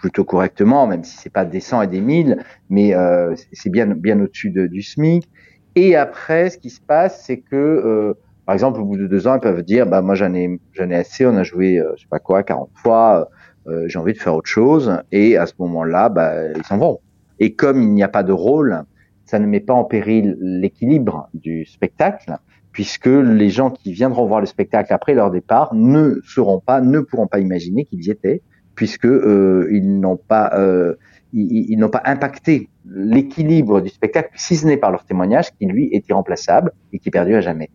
plutôt 0.01 0.25
correctement, 0.25 0.87
même 0.87 1.05
si 1.05 1.17
c'est 1.17 1.33
pas 1.33 1.45
des 1.45 1.61
100 1.61 1.83
et 1.83 1.87
des 1.87 2.01
1000, 2.01 2.39
mais 2.71 2.95
euh, 2.95 3.35
c'est 3.53 3.71
bien 3.71 3.87
bien 3.87 4.21
au-dessus 4.21 4.51
de, 4.51 4.67
du 4.67 4.83
SMIC. 4.83 5.29
Et 5.75 5.97
après, 5.97 6.51
ce 6.51 6.59
qui 6.59 6.71
se 6.71 6.81
passe, 6.81 7.25
c'est 7.25 7.39
que, 7.39 7.55
euh, 7.55 8.15
par 8.49 8.55
exemple, 8.55 8.81
au 8.81 8.87
bout 8.87 8.97
de 8.97 9.07
deux 9.07 9.26
ans, 9.26 9.35
ils 9.35 9.40
peuvent 9.40 9.62
dire, 9.62 9.85
bah 9.87 10.00
moi 10.00 10.14
j'en 10.14 10.33
ai 10.33 10.59
j'en 10.73 10.88
ai 10.88 10.95
assez, 10.95 11.26
on 11.26 11.37
a 11.37 11.43
joué, 11.43 11.78
euh, 11.78 11.93
je 11.97 12.05
sais 12.05 12.09
pas 12.09 12.19
quoi, 12.19 12.43
40 12.43 12.71
fois, 12.76 13.28
euh, 13.67 13.85
j'ai 13.88 13.99
envie 13.99 14.14
de 14.14 14.19
faire 14.19 14.35
autre 14.35 14.49
chose. 14.49 15.02
Et 15.12 15.37
à 15.37 15.45
ce 15.45 15.52
moment-là, 15.59 16.09
bah, 16.09 16.33
ils 16.57 16.64
s'en 16.64 16.78
vont. 16.78 16.99
Et 17.40 17.52
comme 17.52 17.83
il 17.83 17.90
n'y 17.90 18.02
a 18.02 18.09
pas 18.09 18.23
de 18.23 18.33
rôle, 18.33 18.85
ça 19.26 19.38
ne 19.38 19.45
met 19.45 19.61
pas 19.61 19.75
en 19.75 19.85
péril 19.85 20.38
l'équilibre 20.40 21.28
du 21.35 21.67
spectacle, 21.67 22.38
puisque 22.73 23.05
les 23.05 23.50
gens 23.50 23.69
qui 23.69 23.93
viendront 23.93 24.26
voir 24.26 24.40
le 24.40 24.47
spectacle 24.47 24.95
après 24.95 25.12
leur 25.12 25.31
départ 25.31 25.75
ne 25.75 26.14
seront 26.25 26.59
pas, 26.59 26.81
ne 26.81 27.00
pourront 27.00 27.26
pas 27.26 27.40
imaginer 27.40 27.85
qu'ils 27.85 28.07
y 28.07 28.11
étaient, 28.11 28.40
puisque 28.75 29.05
euh, 29.05 29.69
ils 29.71 30.00
n'ont 30.00 30.17
pas, 30.17 30.52
euh, 30.55 30.95
ils, 31.35 31.76
n'ont 31.76 31.90
pas 31.90 32.00
impacté 32.07 32.71
l'équilibre 32.87 33.83
du 33.83 33.90
spectacle, 33.90 34.31
si 34.37 34.57
ce 34.57 34.67
n'est 34.67 34.78
par 34.78 34.90
leur 34.90 35.05
témoignage, 35.05 35.50
qui 35.59 35.67
lui 35.67 35.90
est 35.93 36.09
irremplaçable 36.09 36.73
et 36.95 36.99
qui 36.99 37.11
est 37.11 37.12
perdu 37.12 37.35
à 37.35 37.43
jamais. 37.43 37.69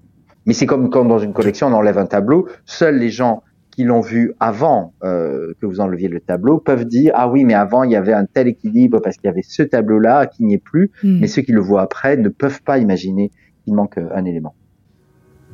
Mais 0.45 0.53
c'est 0.53 0.65
comme 0.65 0.89
quand 0.89 1.05
dans 1.05 1.19
une 1.19 1.33
collection 1.33 1.67
on 1.67 1.73
enlève 1.73 1.97
un 1.97 2.05
tableau, 2.05 2.47
seuls 2.65 2.97
les 2.97 3.09
gens 3.09 3.43
qui 3.75 3.83
l'ont 3.83 4.01
vu 4.01 4.33
avant 4.39 4.93
euh, 5.03 5.53
que 5.59 5.65
vous 5.65 5.79
enleviez 5.79 6.07
le 6.07 6.19
tableau 6.19 6.59
peuvent 6.59 6.85
dire 6.85 7.11
ah 7.15 7.27
oui 7.27 7.43
mais 7.43 7.55
avant 7.55 7.83
il 7.83 7.91
y 7.91 7.95
avait 7.95 8.13
un 8.13 8.25
tel 8.25 8.47
équilibre 8.47 8.99
parce 8.99 9.17
qu'il 9.17 9.27
y 9.27 9.31
avait 9.31 9.41
ce 9.41 9.63
tableau 9.63 9.99
là 9.99 10.27
qui 10.27 10.43
n'y 10.43 10.53
est 10.53 10.63
plus 10.63 10.91
hmm. 11.03 11.19
mais 11.19 11.27
ceux 11.27 11.41
qui 11.41 11.51
le 11.51 11.61
voient 11.61 11.81
après 11.81 12.15
ne 12.17 12.29
peuvent 12.29 12.61
pas 12.61 12.77
imaginer 12.77 13.31
qu'il 13.63 13.73
manque 13.73 13.97
un 13.97 14.25
élément. 14.25 14.53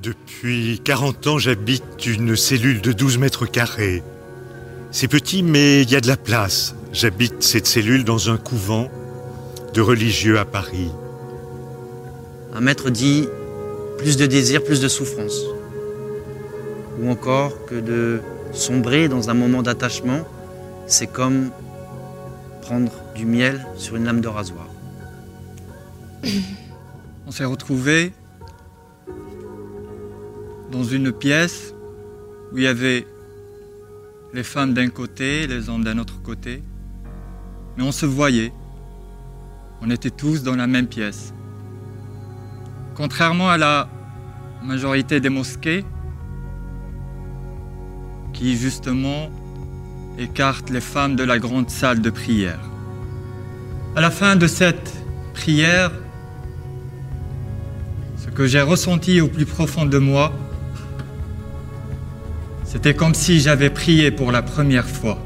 Depuis 0.03 0.81
40 0.83 1.27
ans 1.27 1.37
j'habite 1.37 2.05
une 2.05 2.35
cellule 2.35 2.81
de 2.81 2.91
12 2.91 3.19
mètres 3.19 3.49
carrés. 3.49 4.03
C'est 4.91 5.07
petit 5.07 5.41
mais 5.41 5.83
il 5.83 5.91
y 5.91 5.95
a 5.95 6.01
de 6.01 6.07
la 6.07 6.17
place. 6.17 6.75
J'habite 6.91 7.41
cette 7.41 7.67
cellule 7.67 8.03
dans 8.03 8.29
un 8.29 8.37
couvent 8.37 8.89
de 9.73 9.81
religieux 9.81 10.39
à 10.39 10.45
Paris. 10.45 10.91
Un 12.53 12.61
maître 12.61 12.89
dit 12.89 13.27
plus 13.99 14.15
de 14.15 14.25
désir, 14.25 14.63
plus 14.63 14.79
de 14.79 14.87
souffrance 14.87 15.43
ou 17.01 17.09
encore 17.09 17.65
que 17.65 17.75
de 17.75 18.21
sombrer 18.53 19.07
dans 19.09 19.29
un 19.29 19.33
moment 19.33 19.61
d'attachement, 19.61 20.25
c'est 20.87 21.07
comme 21.07 21.51
prendre 22.61 22.91
du 23.13 23.25
miel 23.25 23.65
sur 23.75 23.97
une 23.97 24.05
lame 24.05 24.21
de 24.21 24.27
rasoir. 24.27 24.67
On 27.27 27.31
s'est 27.31 27.45
retrouvés 27.45 28.13
dans 30.71 30.83
une 30.83 31.11
pièce 31.11 31.73
où 32.51 32.57
il 32.57 32.63
y 32.63 32.67
avait 32.67 33.05
les 34.33 34.43
femmes 34.43 34.73
d'un 34.73 34.89
côté, 34.89 35.45
les 35.45 35.69
hommes 35.69 35.83
d'un 35.83 35.97
autre 35.97 36.21
côté, 36.21 36.63
mais 37.77 37.83
on 37.83 37.91
se 37.91 38.05
voyait. 38.05 38.53
On 39.81 39.89
était 39.89 40.09
tous 40.09 40.43
dans 40.43 40.55
la 40.55 40.67
même 40.67 40.87
pièce. 40.87 41.33
Contrairement 42.99 43.49
à 43.49 43.57
la 43.57 43.87
majorité 44.61 45.21
des 45.21 45.29
mosquées, 45.29 45.85
qui 48.33 48.57
justement 48.57 49.29
écarte 50.17 50.69
les 50.69 50.81
femmes 50.81 51.15
de 51.15 51.23
la 51.23 51.39
grande 51.39 51.69
salle 51.69 52.01
de 52.01 52.09
prière. 52.09 52.59
À 53.95 54.01
la 54.01 54.11
fin 54.11 54.35
de 54.35 54.47
cette 54.47 54.93
prière, 55.33 55.91
ce 58.17 58.27
que 58.31 58.45
j'ai 58.45 58.59
ressenti 58.59 59.21
au 59.21 59.29
plus 59.29 59.45
profond 59.45 59.85
de 59.85 59.97
moi, 59.97 60.33
c'était 62.65 62.93
comme 62.93 63.13
si 63.13 63.39
j'avais 63.39 63.69
prié 63.69 64.11
pour 64.11 64.33
la 64.33 64.41
première 64.41 64.89
fois. 64.89 65.19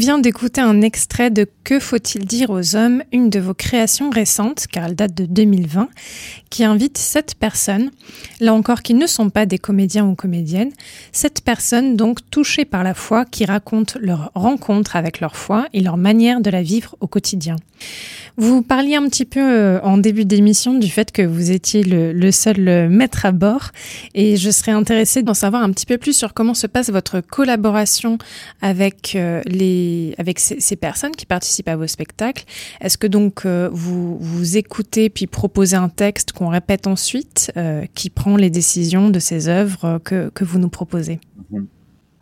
Vient 0.00 0.18
d'écouter 0.18 0.62
un 0.62 0.80
extrait 0.80 1.28
de 1.28 1.46
Que 1.62 1.78
faut-il 1.78 2.24
dire 2.24 2.48
aux 2.48 2.74
hommes, 2.74 3.02
une 3.12 3.28
de 3.28 3.38
vos 3.38 3.52
créations 3.52 4.08
récentes, 4.08 4.66
car 4.66 4.86
elle 4.86 4.94
date 4.94 5.14
de 5.14 5.26
2020, 5.26 5.90
qui 6.48 6.64
invite 6.64 6.96
sept 6.96 7.34
personnes, 7.34 7.90
là 8.40 8.54
encore 8.54 8.80
qui 8.80 8.94
ne 8.94 9.06
sont 9.06 9.28
pas 9.28 9.44
des 9.44 9.58
comédiens 9.58 10.06
ou 10.06 10.14
comédiennes, 10.14 10.72
sept 11.12 11.42
personnes 11.42 11.96
donc 11.96 12.18
touchées 12.30 12.64
par 12.64 12.82
la 12.82 12.94
foi 12.94 13.26
qui 13.26 13.44
racontent 13.44 13.98
leur 14.00 14.32
rencontre 14.34 14.96
avec 14.96 15.20
leur 15.20 15.36
foi 15.36 15.66
et 15.74 15.80
leur 15.80 15.98
manière 15.98 16.40
de 16.40 16.48
la 16.48 16.62
vivre 16.62 16.96
au 17.00 17.06
quotidien. 17.06 17.56
Vous 18.36 18.62
parliez 18.62 18.96
un 18.96 19.06
petit 19.08 19.24
peu 19.24 19.40
euh, 19.40 19.80
en 19.82 19.98
début 19.98 20.24
d'émission 20.24 20.74
du 20.74 20.88
fait 20.88 21.12
que 21.12 21.22
vous 21.22 21.50
étiez 21.50 21.82
le, 21.82 22.30
seul 22.30 22.68
euh, 22.68 22.88
maître 22.88 23.26
à 23.26 23.32
bord 23.32 23.70
et 24.14 24.36
je 24.36 24.50
serais 24.50 24.72
intéressée 24.72 25.22
d'en 25.22 25.34
savoir 25.34 25.62
un 25.62 25.70
petit 25.70 25.86
peu 25.86 25.98
plus 25.98 26.16
sur 26.16 26.32
comment 26.32 26.54
se 26.54 26.66
passe 26.66 26.90
votre 26.90 27.20
collaboration 27.20 28.18
avec 28.62 29.12
euh, 29.14 29.42
avec 30.18 30.38
ces, 30.38 30.76
personnes 30.76 31.12
qui 31.12 31.26
participent 31.26 31.68
à 31.68 31.76
vos 31.76 31.86
spectacles. 31.86 32.44
Est-ce 32.80 32.98
que 32.98 33.06
donc 33.06 33.46
vous 33.46 34.18
vous 34.18 34.56
écoutez 34.56 35.10
puis 35.10 35.26
proposez 35.26 35.76
un 35.76 35.88
texte 35.88 36.32
qu'on 36.32 36.48
répète 36.48 36.86
ensuite 36.86 37.52
qui 37.94 38.10
prend 38.10 38.36
les 38.36 38.50
décisions 38.50 39.10
de 39.10 39.18
ces 39.18 39.48
œuvres 39.48 39.98
que, 40.04 40.30
que 40.30 40.44
vous 40.44 40.58
nous 40.58 40.68
proposez? 40.68 41.20
Mhm. 41.50 41.66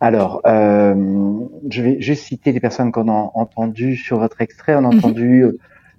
Alors, 0.00 0.40
je 0.44 1.82
vais 1.82 2.00
juste 2.00 2.24
citer 2.24 2.52
les 2.52 2.60
personnes 2.60 2.92
qu'on 2.92 3.08
a 3.08 3.30
entendues 3.34 3.96
sur 3.96 4.18
votre 4.18 4.40
extrait. 4.40 4.74
On 4.74 4.84
a 4.84 4.90
mhm. 4.90 4.98
entendu 4.98 5.44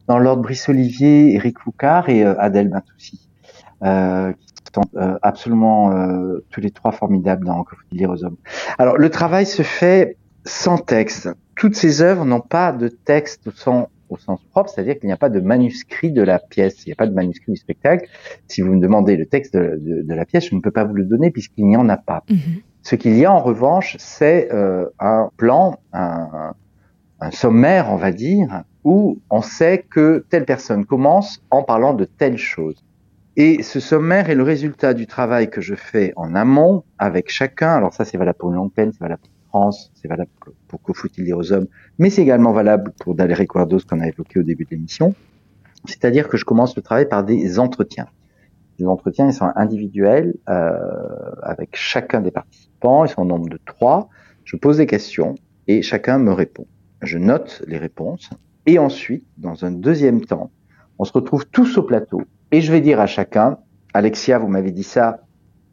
dans 0.09 0.17
l'ordre 0.17 0.41
Brice 0.41 0.67
Olivier, 0.67 1.35
Eric 1.35 1.59
Foucard 1.59 2.09
et 2.09 2.25
euh, 2.25 2.33
Adèle 2.39 2.67
Bentoussi, 2.67 3.29
euh, 3.83 4.33
qui 4.33 4.73
sont 4.73 4.81
euh, 4.95 5.19
absolument 5.21 5.91
euh, 5.91 6.43
tous 6.49 6.61
les 6.61 6.71
trois 6.71 6.91
formidables 6.91 7.45
dans 7.45 7.63
Que 7.63 7.75
faut-il 7.75 7.99
lire 7.99 8.09
aux 8.09 8.23
hommes. 8.25 8.37
Alors 8.79 8.97
le 8.97 9.09
travail 9.11 9.45
se 9.45 9.61
fait 9.61 10.17
sans 10.45 10.77
texte. 10.77 11.29
Toutes 11.55 11.75
ces 11.75 12.01
œuvres 12.01 12.25
n'ont 12.25 12.41
pas 12.41 12.71
de 12.71 12.87
texte 12.87 13.47
au 13.47 13.51
sens, 13.51 13.87
au 14.09 14.17
sens 14.17 14.43
propre, 14.51 14.69
c'est-à-dire 14.69 14.97
qu'il 14.97 15.07
n'y 15.07 15.13
a 15.13 15.17
pas 15.17 15.29
de 15.29 15.39
manuscrit 15.39 16.11
de 16.11 16.21
la 16.21 16.39
pièce, 16.39 16.85
il 16.85 16.89
n'y 16.89 16.93
a 16.93 16.95
pas 16.95 17.07
de 17.07 17.13
manuscrit 17.13 17.51
du 17.51 17.57
spectacle. 17.57 18.07
Si 18.47 18.61
vous 18.61 18.73
me 18.73 18.79
demandez 18.79 19.17
le 19.17 19.25
texte 19.25 19.55
de, 19.55 19.77
de, 19.79 20.01
de 20.01 20.13
la 20.13 20.25
pièce, 20.25 20.49
je 20.49 20.55
ne 20.55 20.61
peux 20.61 20.71
pas 20.71 20.83
vous 20.83 20.95
le 20.95 21.05
donner 21.05 21.31
puisqu'il 21.31 21.67
n'y 21.67 21.77
en 21.77 21.89
a 21.89 21.97
pas. 21.97 22.23
Mhm. 22.29 22.61
Ce 22.81 22.95
qu'il 22.95 23.17
y 23.17 23.25
a 23.25 23.31
en 23.31 23.39
revanche, 23.39 23.97
c'est 23.99 24.49
euh, 24.53 24.85
un 24.99 25.29
plan, 25.35 25.79
un, 25.93 26.53
un 27.19 27.31
sommaire, 27.31 27.91
on 27.91 27.97
va 27.97 28.11
dire, 28.11 28.63
où 28.83 29.19
on 29.29 29.41
sait 29.41 29.85
que 29.89 30.25
telle 30.29 30.45
personne 30.45 30.85
commence 30.85 31.43
en 31.51 31.63
parlant 31.63 31.93
de 31.93 32.05
telle 32.05 32.37
chose. 32.37 32.83
Et 33.35 33.63
ce 33.63 33.79
sommaire 33.79 34.29
est 34.29 34.35
le 34.35 34.43
résultat 34.43 34.93
du 34.93 35.07
travail 35.07 35.49
que 35.49 35.61
je 35.61 35.75
fais 35.75 36.13
en 36.15 36.35
amont 36.35 36.83
avec 36.97 37.29
chacun. 37.29 37.75
Alors 37.75 37.93
ça, 37.93 38.05
c'est 38.05 38.17
valable 38.17 38.37
pour 38.37 38.49
une 38.49 38.55
longue 38.55 38.73
peine, 38.73 38.91
c'est 38.91 38.99
valable 38.99 39.21
pour 39.21 39.31
France, 39.49 39.91
c'est 39.95 40.07
valable 40.07 40.31
pour 40.67 40.81
Que 40.81 40.93
faut-il 40.93 41.25
dire 41.25 41.37
aux 41.37 41.51
hommes, 41.51 41.67
mais 41.97 42.09
c'est 42.09 42.21
également 42.21 42.53
valable 42.53 42.93
pour 42.99 43.15
Daler 43.15 43.35
ce 43.35 43.85
qu'on 43.85 43.99
a 43.99 44.07
évoqué 44.07 44.39
au 44.39 44.43
début 44.43 44.65
de 44.65 44.71
l'émission. 44.71 45.13
C'est-à-dire 45.85 46.27
que 46.27 46.37
je 46.37 46.45
commence 46.45 46.75
le 46.75 46.81
travail 46.81 47.07
par 47.07 47.23
des 47.23 47.59
entretiens. 47.59 48.07
Les 48.77 48.85
entretiens, 48.85 49.27
ils 49.27 49.33
sont 49.33 49.51
individuels 49.55 50.35
euh, 50.47 50.77
avec 51.41 51.75
chacun 51.75 52.21
des 52.21 52.31
participants. 52.31 53.03
Ils 53.05 53.09
sont 53.09 53.23
au 53.23 53.25
nombre 53.25 53.49
de 53.49 53.59
trois. 53.65 54.09
Je 54.45 54.55
pose 54.55 54.77
des 54.77 54.85
questions 54.85 55.35
et 55.67 55.81
chacun 55.81 56.17
me 56.17 56.31
répond. 56.31 56.65
Je 57.01 57.17
note 57.17 57.63
les 57.67 57.77
réponses 57.77 58.29
et 58.65 58.77
ensuite, 58.77 59.25
dans 59.37 59.65
un 59.65 59.71
deuxième 59.71 60.21
temps, 60.21 60.51
on 60.97 61.05
se 61.05 61.13
retrouve 61.13 61.45
tous 61.47 61.77
au 61.77 61.83
plateau. 61.83 62.21
Et 62.51 62.61
je 62.61 62.71
vais 62.71 62.81
dire 62.81 62.99
à 62.99 63.07
chacun, 63.07 63.57
Alexia, 63.93 64.37
vous 64.37 64.47
m'avez 64.47 64.71
dit 64.71 64.83
ça 64.83 65.21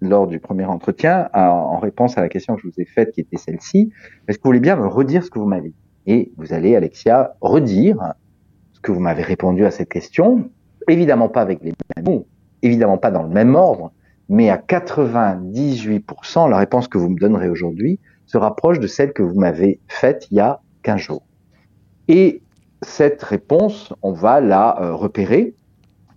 lors 0.00 0.26
du 0.26 0.38
premier 0.40 0.64
entretien, 0.64 1.28
en 1.32 1.78
réponse 1.78 2.18
à 2.18 2.20
la 2.20 2.28
question 2.28 2.54
que 2.54 2.62
je 2.62 2.66
vous 2.66 2.80
ai 2.80 2.84
faite, 2.84 3.12
qui 3.12 3.20
était 3.20 3.36
celle-ci. 3.36 3.92
Est-ce 4.28 4.38
que 4.38 4.42
vous 4.42 4.48
voulez 4.48 4.60
bien 4.60 4.76
me 4.76 4.86
redire 4.86 5.24
ce 5.24 5.30
que 5.30 5.38
vous 5.38 5.46
m'avez 5.46 5.70
dit? 5.70 5.74
Et 6.06 6.32
vous 6.36 6.52
allez, 6.52 6.76
Alexia, 6.76 7.34
redire 7.40 8.14
ce 8.72 8.80
que 8.80 8.92
vous 8.92 9.00
m'avez 9.00 9.22
répondu 9.22 9.64
à 9.64 9.70
cette 9.70 9.88
question. 9.88 10.50
Évidemment 10.88 11.28
pas 11.28 11.42
avec 11.42 11.62
les 11.62 11.72
mêmes 11.96 12.04
mots, 12.04 12.26
évidemment 12.62 12.98
pas 12.98 13.10
dans 13.10 13.22
le 13.22 13.28
même 13.28 13.54
ordre, 13.54 13.92
mais 14.28 14.50
à 14.50 14.56
98%, 14.56 16.48
la 16.48 16.58
réponse 16.58 16.88
que 16.88 16.98
vous 16.98 17.08
me 17.08 17.18
donnerez 17.18 17.48
aujourd'hui 17.48 17.98
se 18.26 18.38
rapproche 18.38 18.78
de 18.80 18.86
celle 18.86 19.12
que 19.12 19.22
vous 19.22 19.38
m'avez 19.38 19.80
faite 19.88 20.28
il 20.30 20.36
y 20.36 20.40
a 20.40 20.60
15 20.82 21.00
jours. 21.00 21.22
Et 22.08 22.42
cette 22.82 23.22
réponse, 23.22 23.92
on 24.02 24.12
va 24.12 24.40
la 24.40 24.80
euh, 24.80 24.94
repérer, 24.94 25.54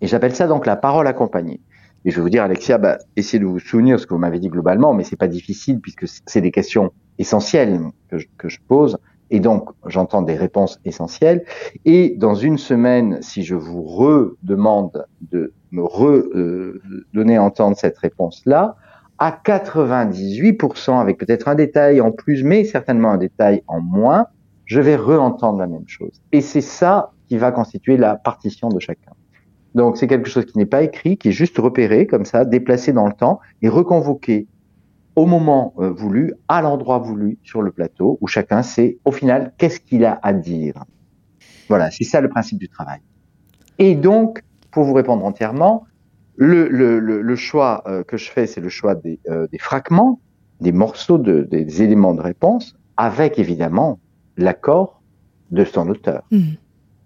et 0.01 0.07
j'appelle 0.07 0.35
ça 0.35 0.47
donc 0.47 0.65
la 0.65 0.75
parole 0.75 1.07
accompagnée. 1.07 1.61
Et 2.05 2.11
je 2.11 2.15
vais 2.15 2.21
vous 2.21 2.29
dire, 2.29 2.43
Alexia, 2.43 2.77
bah, 2.77 2.97
essayez 3.15 3.39
de 3.39 3.45
vous 3.45 3.59
souvenir 3.59 3.99
ce 3.99 4.07
que 4.07 4.13
vous 4.13 4.19
m'avez 4.19 4.39
dit 4.39 4.49
globalement, 4.49 4.93
mais 4.93 5.03
c'est 5.03 5.17
pas 5.17 5.27
difficile 5.27 5.79
puisque 5.79 6.05
c'est 6.25 6.41
des 6.41 6.51
questions 6.51 6.91
essentielles 7.17 7.79
que 8.09 8.17
je, 8.17 8.27
que 8.37 8.47
je 8.47 8.59
pose, 8.67 8.97
et 9.31 9.39
donc 9.39 9.69
j'entends 9.85 10.21
des 10.21 10.35
réponses 10.35 10.79
essentielles. 10.85 11.43
Et 11.85 12.15
dans 12.17 12.35
une 12.35 12.57
semaine, 12.57 13.21
si 13.21 13.43
je 13.43 13.55
vous 13.55 13.83
redemande 13.83 15.05
de 15.21 15.53
me 15.71 15.83
redonner 15.83 17.37
euh, 17.37 17.41
à 17.41 17.43
entendre 17.43 17.77
cette 17.77 17.97
réponse-là, 17.97 18.75
à 19.19 19.31
98%, 19.31 20.99
avec 20.99 21.17
peut-être 21.17 21.47
un 21.49 21.55
détail 21.55 21.99
en 21.99 22.11
plus, 22.11 22.43
mais 22.43 22.63
certainement 22.63 23.11
un 23.11 23.17
détail 23.17 23.63
en 23.67 23.81
moins, 23.81 24.27
je 24.65 24.79
vais 24.79 24.95
re-entendre 24.95 25.59
la 25.59 25.67
même 25.67 25.87
chose. 25.87 26.21
Et 26.31 26.41
c'est 26.41 26.61
ça 26.61 27.11
qui 27.27 27.37
va 27.37 27.51
constituer 27.51 27.97
la 27.97 28.15
partition 28.15 28.69
de 28.69 28.79
chacun. 28.79 29.11
Donc 29.75 29.97
c'est 29.97 30.07
quelque 30.07 30.29
chose 30.29 30.45
qui 30.45 30.57
n'est 30.57 30.65
pas 30.65 30.81
écrit, 30.83 31.17
qui 31.17 31.29
est 31.29 31.33
juste 31.33 31.57
repéré 31.57 32.07
comme 32.07 32.25
ça, 32.25 32.45
déplacé 32.45 32.93
dans 32.93 33.05
le 33.05 33.13
temps 33.13 33.39
et 33.61 33.69
reconvoqué 33.69 34.47
au 35.15 35.25
moment 35.25 35.73
euh, 35.79 35.91
voulu, 35.91 36.33
à 36.47 36.61
l'endroit 36.61 36.97
voulu 36.99 37.37
sur 37.43 37.61
le 37.61 37.71
plateau, 37.71 38.17
où 38.21 38.27
chacun 38.27 38.63
sait 38.63 38.99
au 39.05 39.11
final 39.11 39.53
qu'est-ce 39.57 39.79
qu'il 39.79 40.05
a 40.05 40.19
à 40.23 40.33
dire. 40.33 40.85
Voilà, 41.67 41.91
c'est 41.91 42.03
ça 42.03 42.21
le 42.21 42.29
principe 42.29 42.57
du 42.57 42.69
travail. 42.69 42.99
Et 43.79 43.95
donc, 43.95 44.43
pour 44.71 44.85
vous 44.85 44.93
répondre 44.93 45.25
entièrement, 45.25 45.85
le, 46.35 46.69
le, 46.69 46.99
le, 46.99 47.35
choix 47.35 47.83
euh, 47.85 48.03
que 48.03 48.15
je 48.15 48.31
fais, 48.31 48.47
c'est 48.47 48.61
le 48.61 48.69
choix 48.69 48.95
des, 48.95 49.19
euh, 49.29 49.47
des, 49.51 49.57
fragments, 49.57 50.21
des 50.61 50.71
morceaux, 50.71 51.17
de, 51.17 51.41
des 51.41 51.81
éléments 51.81 52.13
de 52.13 52.21
réponse, 52.21 52.77
avec 52.95 53.39
évidemment 53.39 53.99
l'accord 54.37 55.01
de 55.51 55.65
son 55.65 55.89
auteur. 55.89 56.23
Mmh. 56.31 56.53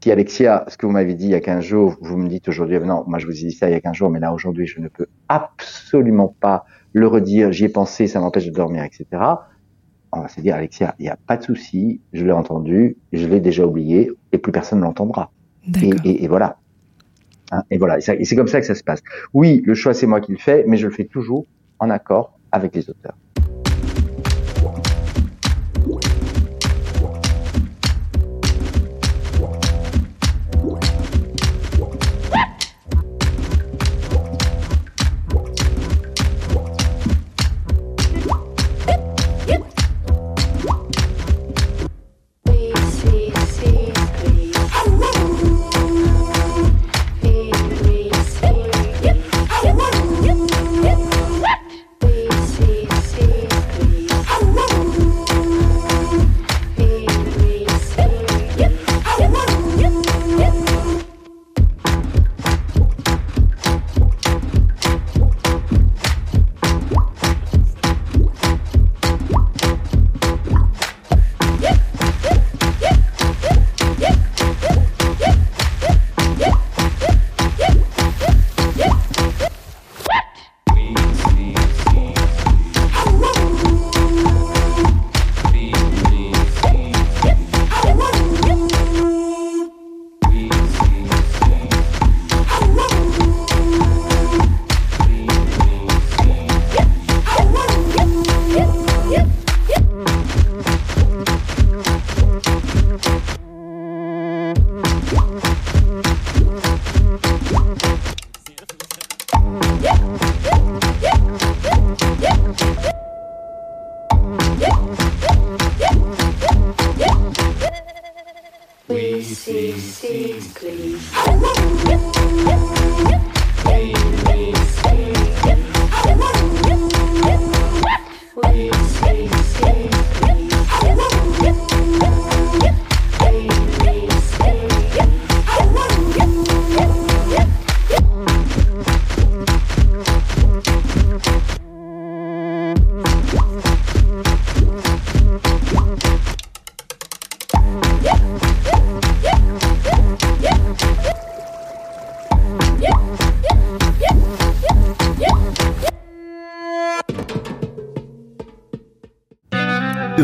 Si 0.04 0.12
Alexia, 0.12 0.66
ce 0.68 0.76
que 0.76 0.86
vous 0.86 0.92
m'avez 0.92 1.14
dit 1.14 1.28
il 1.28 1.32
y 1.32 1.34
a 1.34 1.40
15 1.40 1.64
jours, 1.64 1.96
vous 2.02 2.18
me 2.18 2.28
dites 2.28 2.50
aujourd'hui, 2.50 2.78
non, 2.80 3.06
moi 3.08 3.20
je 3.20 3.26
vous 3.26 3.32
ai 3.32 3.48
dit 3.48 3.54
ça 3.54 3.70
il 3.70 3.72
y 3.72 3.76
a 3.76 3.80
15 3.80 3.96
jours, 3.96 4.10
mais 4.10 4.20
là 4.20 4.34
aujourd'hui 4.34 4.68
je 4.68 4.82
ne 4.82 4.90
peux 4.90 5.06
absolument 5.30 6.36
pas 6.42 6.66
le 6.92 7.08
redire, 7.08 7.54
j'y 7.54 7.64
ai 7.64 7.70
pensé, 7.70 8.08
ça 8.08 8.20
m'empêche 8.20 8.46
de 8.46 8.52
dormir, 8.52 8.84
etc. 8.84 9.06
On 10.12 10.20
va 10.20 10.28
se 10.28 10.42
dire, 10.42 10.56
Alexia, 10.56 10.94
il 11.00 11.04
n'y 11.04 11.10
a 11.10 11.16
pas 11.16 11.38
de 11.38 11.44
souci, 11.44 12.02
je 12.12 12.26
l'ai 12.26 12.34
entendu, 12.34 12.98
je 13.14 13.26
l'ai 13.28 13.40
déjà 13.40 13.66
oublié, 13.66 14.12
et 14.34 14.40
plus 14.40 14.52
personne 14.52 14.80
ne 14.80 14.84
l'entendra. 14.84 15.32
Et, 15.82 16.26
et, 16.26 16.28
voilà. 16.28 16.58
Hein, 17.54 17.64
et 17.72 17.78
voilà. 17.78 18.00
Et 18.00 18.26
c'est 18.26 18.36
comme 18.36 18.50
ça 18.50 18.60
que 18.60 18.68
ça 18.68 18.76
se 18.76 18.84
passe. 18.84 19.00
Oui, 19.34 19.64
le 19.66 19.74
choix, 19.74 19.94
c'est 19.94 20.06
moi 20.06 20.20
qui 20.20 20.34
le 20.34 20.38
fais, 20.38 20.66
mais 20.68 20.76
je 20.76 20.86
le 20.86 20.94
fais 20.94 21.06
toujours 21.06 21.46
en 21.80 21.90
accord 21.90 22.38
avec 22.52 22.76
les 22.76 22.90
auteurs. 22.90 23.16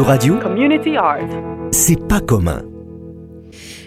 Radio 0.01 0.37
Community 0.37 0.95
Art. 0.95 1.27
C'est 1.71 2.07
pas 2.07 2.21
commun. 2.21 2.63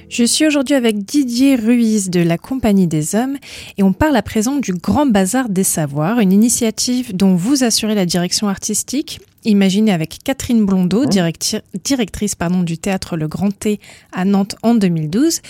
Je 0.09 0.25
suis 0.25 0.46
aujourd'hui 0.46 0.75
avec 0.75 1.05
Didier 1.05 1.57
Ruiz 1.57 2.11
de 2.11 2.20
la 2.20 2.37
Compagnie 2.37 2.87
des 2.87 3.14
Hommes 3.14 3.38
et 3.79 3.83
on 3.83 3.92
parle 3.92 4.16
à 4.16 4.22
présent 4.22 4.57
du 4.57 4.75
Grand 4.75 5.07
Bazar 5.07 5.48
des 5.48 5.64
Savoirs, 5.64 6.18
une 6.20 6.33
initiative 6.33 7.16
dont 7.16 7.35
vous 7.35 7.64
assurez 7.64 7.94
la 7.94 8.05
direction 8.05 8.48
artistique 8.48 9.20
imaginé 9.44 9.92
avec 9.92 10.18
Catherine 10.24 10.64
Blondeau, 10.64 11.07
directrice 11.07 12.35
pardon, 12.35 12.62
du 12.62 12.78
théâtre 12.78 13.16
Le 13.16 13.28
Grand 13.28 13.50
T 13.50 13.81
à 14.12 14.24
Nantes 14.24 14.57
en 14.62 14.74
2012, 14.74 15.40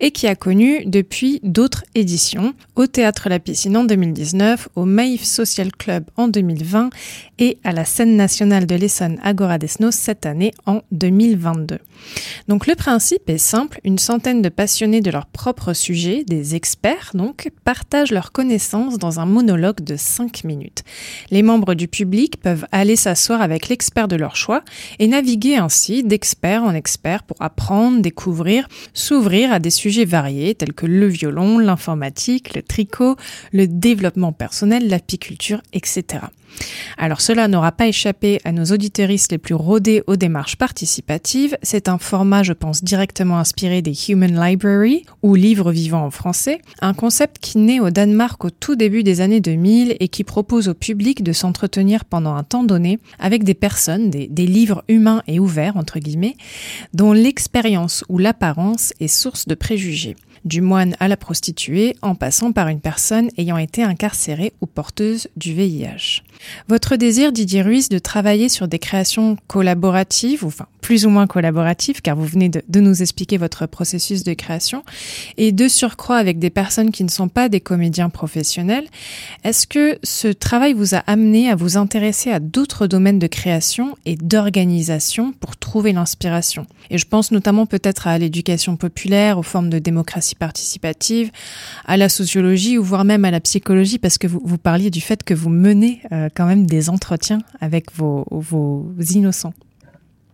et 0.00 0.10
qui 0.10 0.26
a 0.26 0.34
connu 0.34 0.84
depuis 0.86 1.40
d'autres 1.42 1.84
éditions, 1.94 2.54
au 2.76 2.86
théâtre 2.86 3.28
La 3.28 3.38
Piscine 3.38 3.76
en 3.76 3.84
2019, 3.84 4.68
au 4.76 4.84
Maïf 4.84 5.24
Social 5.24 5.72
Club 5.72 6.04
en 6.16 6.28
2020 6.28 6.90
et 7.38 7.58
à 7.64 7.72
la 7.72 7.84
scène 7.84 8.16
nationale 8.16 8.66
de 8.66 8.74
l'Essonne 8.74 9.18
Agora 9.22 9.58
Desnos 9.58 9.94
cette 9.94 10.26
année 10.26 10.52
en 10.66 10.82
2022. 10.92 11.78
Donc 12.48 12.66
le 12.66 12.74
principe 12.74 13.28
est 13.28 13.38
simple, 13.38 13.80
une 13.84 13.98
centaine 13.98 14.42
de 14.42 14.48
passionnés 14.48 15.00
de 15.00 15.10
leur 15.10 15.26
propre 15.26 15.72
sujet, 15.72 16.24
des 16.24 16.54
experts 16.54 17.10
donc, 17.14 17.50
partagent 17.64 18.12
leurs 18.12 18.32
connaissances 18.32 18.98
dans 18.98 19.20
un 19.20 19.26
monologue 19.26 19.82
de 19.82 19.96
5 19.96 20.44
minutes. 20.44 20.82
Les 21.30 21.42
membres 21.42 21.74
du 21.74 21.88
public 21.88 22.40
peuvent 22.40 22.66
aller 22.72 22.96
s'asseoir 22.96 23.39
avec 23.40 23.68
l'expert 23.68 24.08
de 24.08 24.16
leur 24.16 24.36
choix 24.36 24.62
et 24.98 25.06
naviguer 25.06 25.56
ainsi 25.56 26.02
d'expert 26.02 26.62
en 26.62 26.74
expert 26.74 27.22
pour 27.22 27.36
apprendre, 27.40 28.00
découvrir, 28.00 28.68
s'ouvrir 28.94 29.52
à 29.52 29.58
des 29.58 29.70
sujets 29.70 30.04
variés 30.04 30.54
tels 30.54 30.72
que 30.72 30.86
le 30.86 31.06
violon, 31.06 31.58
l'informatique, 31.58 32.54
le 32.54 32.62
tricot, 32.62 33.16
le 33.52 33.66
développement 33.66 34.32
personnel, 34.32 34.88
l'apiculture, 34.88 35.62
etc. 35.72 36.24
Alors 36.98 37.20
cela 37.20 37.48
n'aura 37.48 37.72
pas 37.72 37.88
échappé 37.88 38.40
à 38.44 38.52
nos 38.52 38.64
auditeuristes 38.66 39.32
les 39.32 39.38
plus 39.38 39.54
rodés 39.54 40.02
aux 40.06 40.16
démarches 40.16 40.56
participatives. 40.56 41.56
C'est 41.62 41.88
un 41.88 41.98
format, 41.98 42.42
je 42.42 42.52
pense, 42.52 42.84
directement 42.84 43.38
inspiré 43.38 43.82
des 43.82 43.94
Human 44.08 44.38
Library 44.38 45.04
ou 45.22 45.34
livres 45.34 45.72
vivants 45.72 46.04
en 46.04 46.10
français, 46.10 46.60
un 46.80 46.94
concept 46.94 47.38
qui 47.40 47.58
naît 47.58 47.80
au 47.80 47.90
Danemark 47.90 48.44
au 48.44 48.50
tout 48.50 48.76
début 48.76 49.02
des 49.02 49.20
années 49.20 49.40
2000 49.40 49.96
et 50.00 50.08
qui 50.08 50.24
propose 50.24 50.68
au 50.68 50.74
public 50.74 51.22
de 51.22 51.32
s'entretenir 51.32 52.04
pendant 52.04 52.34
un 52.34 52.42
temps 52.42 52.64
donné 52.64 52.98
avec 53.18 53.44
des 53.44 53.54
personnes, 53.54 54.10
des, 54.10 54.26
des 54.28 54.46
livres 54.46 54.84
humains 54.88 55.22
et 55.26 55.38
ouverts, 55.38 55.76
entre 55.76 55.98
guillemets, 55.98 56.36
dont 56.94 57.12
l'expérience 57.12 58.04
ou 58.08 58.18
l'apparence 58.18 58.92
est 59.00 59.08
source 59.08 59.46
de 59.46 59.54
préjugés 59.54 60.16
du 60.44 60.60
moine 60.60 60.96
à 61.00 61.08
la 61.08 61.16
prostituée, 61.16 61.96
en 62.02 62.14
passant 62.14 62.52
par 62.52 62.68
une 62.68 62.80
personne 62.80 63.28
ayant 63.36 63.58
été 63.58 63.82
incarcérée 63.82 64.52
ou 64.60 64.66
porteuse 64.66 65.28
du 65.36 65.54
VIH. 65.54 66.22
Votre 66.68 66.96
désir, 66.96 67.32
Didier 67.32 67.62
Ruiz, 67.62 67.88
de 67.88 67.98
travailler 67.98 68.48
sur 68.48 68.68
des 68.68 68.78
créations 68.78 69.36
collaboratives, 69.46 70.44
ou 70.44 70.48
enfin 70.48 70.66
plus 70.90 71.06
ou 71.06 71.10
moins 71.10 71.28
collaboratif, 71.28 72.00
car 72.00 72.16
vous 72.16 72.24
venez 72.24 72.48
de, 72.48 72.80
nous 72.80 73.00
expliquer 73.00 73.36
votre 73.36 73.66
processus 73.66 74.24
de 74.24 74.34
création, 74.34 74.82
et 75.36 75.52
de 75.52 75.68
surcroît 75.68 76.16
avec 76.16 76.40
des 76.40 76.50
personnes 76.50 76.90
qui 76.90 77.04
ne 77.04 77.08
sont 77.08 77.28
pas 77.28 77.48
des 77.48 77.60
comédiens 77.60 78.10
professionnels. 78.10 78.88
Est-ce 79.44 79.68
que 79.68 80.00
ce 80.02 80.26
travail 80.26 80.72
vous 80.72 80.96
a 80.96 80.98
amené 81.06 81.48
à 81.48 81.54
vous 81.54 81.76
intéresser 81.76 82.32
à 82.32 82.40
d'autres 82.40 82.88
domaines 82.88 83.20
de 83.20 83.28
création 83.28 83.96
et 84.04 84.16
d'organisation 84.16 85.32
pour 85.38 85.56
trouver 85.56 85.92
l'inspiration? 85.92 86.66
Et 86.90 86.98
je 86.98 87.06
pense 87.06 87.30
notamment 87.30 87.66
peut-être 87.66 88.08
à 88.08 88.18
l'éducation 88.18 88.74
populaire, 88.74 89.38
aux 89.38 89.44
formes 89.44 89.70
de 89.70 89.78
démocratie 89.78 90.34
participative, 90.34 91.30
à 91.86 91.98
la 91.98 92.08
sociologie 92.08 92.78
ou 92.78 92.82
voire 92.82 93.04
même 93.04 93.24
à 93.24 93.30
la 93.30 93.38
psychologie, 93.38 94.00
parce 94.00 94.18
que 94.18 94.26
vous, 94.26 94.58
parliez 94.58 94.90
du 94.90 95.00
fait 95.00 95.22
que 95.22 95.34
vous 95.34 95.50
menez 95.50 96.00
euh, 96.10 96.28
quand 96.34 96.46
même 96.46 96.66
des 96.66 96.90
entretiens 96.90 97.42
avec 97.60 97.94
vos 97.94 98.26
innocents. 98.98 99.54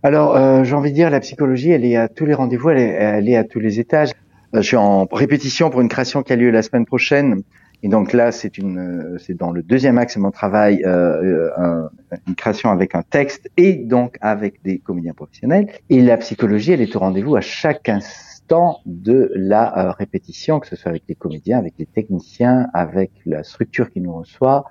Alors, 0.06 0.36
euh, 0.36 0.62
j'ai 0.62 0.76
envie 0.76 0.90
de 0.90 0.94
dire, 0.94 1.10
la 1.10 1.18
psychologie, 1.18 1.72
elle 1.72 1.84
est 1.84 1.96
à 1.96 2.06
tous 2.06 2.26
les 2.26 2.34
rendez-vous, 2.34 2.70
elle 2.70 2.78
est, 2.78 2.90
elle 2.90 3.28
est 3.28 3.34
à 3.34 3.42
tous 3.42 3.58
les 3.58 3.80
étages. 3.80 4.12
Euh, 4.54 4.62
je 4.62 4.66
suis 4.68 4.76
en 4.76 5.04
répétition 5.10 5.68
pour 5.68 5.80
une 5.80 5.88
création 5.88 6.22
qui 6.22 6.32
a 6.32 6.36
lieu 6.36 6.50
la 6.50 6.62
semaine 6.62 6.86
prochaine. 6.86 7.42
Et 7.82 7.88
donc 7.88 8.12
là, 8.12 8.30
c'est 8.30 8.56
une, 8.56 8.78
euh, 8.78 9.18
c'est 9.18 9.36
dans 9.36 9.50
le 9.50 9.64
deuxième 9.64 9.98
axe 9.98 10.14
de 10.14 10.20
mon 10.20 10.30
travail, 10.30 10.80
euh, 10.84 11.50
un, 11.56 11.90
une 12.28 12.36
création 12.36 12.70
avec 12.70 12.94
un 12.94 13.02
texte 13.02 13.50
et 13.56 13.72
donc 13.72 14.16
avec 14.20 14.62
des 14.62 14.78
comédiens 14.78 15.12
professionnels. 15.12 15.72
Et 15.90 16.00
la 16.00 16.16
psychologie, 16.18 16.70
elle 16.70 16.82
est 16.82 16.94
au 16.94 17.00
rendez-vous 17.00 17.34
à 17.34 17.40
chaque 17.40 17.88
instant 17.88 18.35
de 18.86 19.30
la 19.34 19.78
euh, 19.78 19.90
répétition, 19.92 20.60
que 20.60 20.66
ce 20.66 20.76
soit 20.76 20.90
avec 20.90 21.02
les 21.08 21.14
comédiens, 21.14 21.58
avec 21.58 21.74
les 21.78 21.86
techniciens, 21.86 22.68
avec 22.74 23.10
la 23.26 23.42
structure 23.42 23.90
qui 23.90 24.00
nous 24.00 24.14
reçoit. 24.14 24.64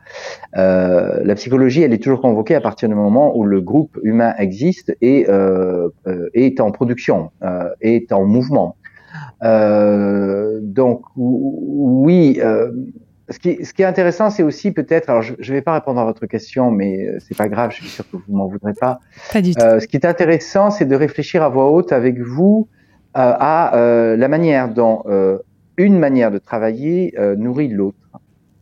Euh, 0.57 1.21
la 1.23 1.35
psychologie, 1.35 1.81
elle 1.81 1.93
est 1.93 2.03
toujours 2.03 2.21
convoquée 2.21 2.55
à 2.55 2.61
partir 2.61 2.89
du 2.89 2.95
moment 2.95 3.35
où 3.37 3.43
le 3.43 3.61
groupe 3.61 3.97
humain 4.03 4.33
existe 4.37 4.95
et 5.01 5.25
euh, 5.29 5.89
est 6.33 6.59
en 6.59 6.71
production, 6.71 7.31
est 7.81 8.11
en 8.11 8.25
mouvement. 8.25 8.75
Euh, 9.43 10.59
donc 10.61 11.01
oui, 11.15 12.39
euh, 12.41 12.71
ce, 13.29 13.39
qui, 13.39 13.63
ce 13.65 13.73
qui 13.73 13.81
est 13.81 13.85
intéressant, 13.85 14.29
c'est 14.29 14.43
aussi 14.43 14.71
peut-être, 14.71 15.09
alors 15.09 15.21
je 15.21 15.33
ne 15.33 15.55
vais 15.55 15.61
pas 15.61 15.73
répondre 15.73 15.99
à 15.99 16.05
votre 16.05 16.25
question, 16.25 16.71
mais 16.71 17.09
c'est 17.19 17.37
pas 17.37 17.49
grave, 17.49 17.71
je 17.71 17.77
suis 17.77 17.87
sûr 17.87 18.05
que 18.09 18.17
vous 18.17 18.35
m'en 18.35 18.47
voudrez 18.47 18.73
pas. 18.73 18.99
Pas 19.31 19.41
du 19.41 19.53
tout. 19.53 19.63
Euh, 19.63 19.79
ce 19.79 19.87
qui 19.87 19.97
est 19.97 20.05
intéressant, 20.05 20.71
c'est 20.71 20.85
de 20.85 20.95
réfléchir 20.95 21.43
à 21.43 21.49
voix 21.49 21.71
haute 21.71 21.91
avec 21.91 22.19
vous 22.19 22.67
euh, 22.71 22.74
à 23.15 23.75
euh, 23.75 24.17
la 24.17 24.27
manière 24.27 24.69
dont 24.69 25.03
une 25.77 25.99
manière 25.99 26.31
de 26.31 26.37
travailler 26.37 27.15
nourrit 27.37 27.69
l'autre. 27.69 27.97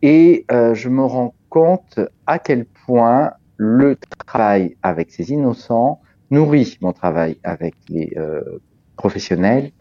Et 0.02 0.46
je 0.50 0.90
me 0.90 1.04
rends 1.04 1.34
compte 1.50 2.00
à 2.28 2.40
quel 2.40 2.66
point 2.86 3.32
le 3.58 3.98
travail 4.26 4.76
avec 4.82 5.12
ces 5.12 5.32
innocents 5.32 6.02
nourrit 6.32 6.78
mon 6.82 6.94
travail 6.94 7.38
avec 7.44 7.76
les 7.90 8.16
professionnels 8.96 9.72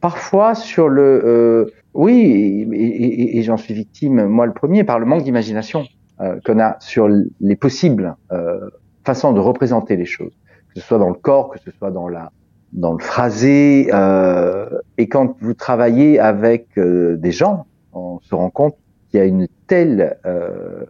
parfois 0.00 0.54
sur 0.54 0.88
le 0.88 1.22
euh, 1.24 1.66
oui 1.94 2.66
et, 2.72 2.76
et, 2.76 3.38
et 3.38 3.42
j'en 3.42 3.56
suis 3.56 3.74
victime 3.74 4.26
moi 4.26 4.46
le 4.46 4.52
premier 4.52 4.84
par 4.84 4.98
le 4.98 5.06
manque 5.06 5.22
d'imagination 5.22 5.84
euh, 6.20 6.38
qu'on 6.44 6.58
a 6.58 6.76
sur 6.80 7.08
les 7.08 7.56
possibles 7.56 8.16
euh, 8.32 8.70
façons 9.04 9.32
de 9.32 9.40
représenter 9.40 9.96
les 9.96 10.06
choses 10.06 10.32
que 10.74 10.80
ce 10.80 10.86
soit 10.86 10.98
dans 10.98 11.08
le 11.08 11.14
corps 11.14 11.50
que 11.50 11.58
ce 11.60 11.70
soit 11.70 11.90
dans 11.90 12.08
la 12.08 12.32
dans 12.72 12.92
le 12.92 12.98
phrasé 12.98 13.88
euh, 13.92 14.68
et 14.98 15.08
quand 15.08 15.36
vous 15.40 15.54
travaillez 15.54 16.18
avec 16.18 16.66
euh, 16.78 17.16
des 17.16 17.32
gens 17.32 17.66
on 17.92 18.20
se 18.20 18.34
rend 18.34 18.50
compte 18.50 18.76
qu'il 19.08 19.18
y 19.18 19.22
a 19.22 19.26
une 19.26 19.48
telle 19.66 20.18
euh, 20.24 20.84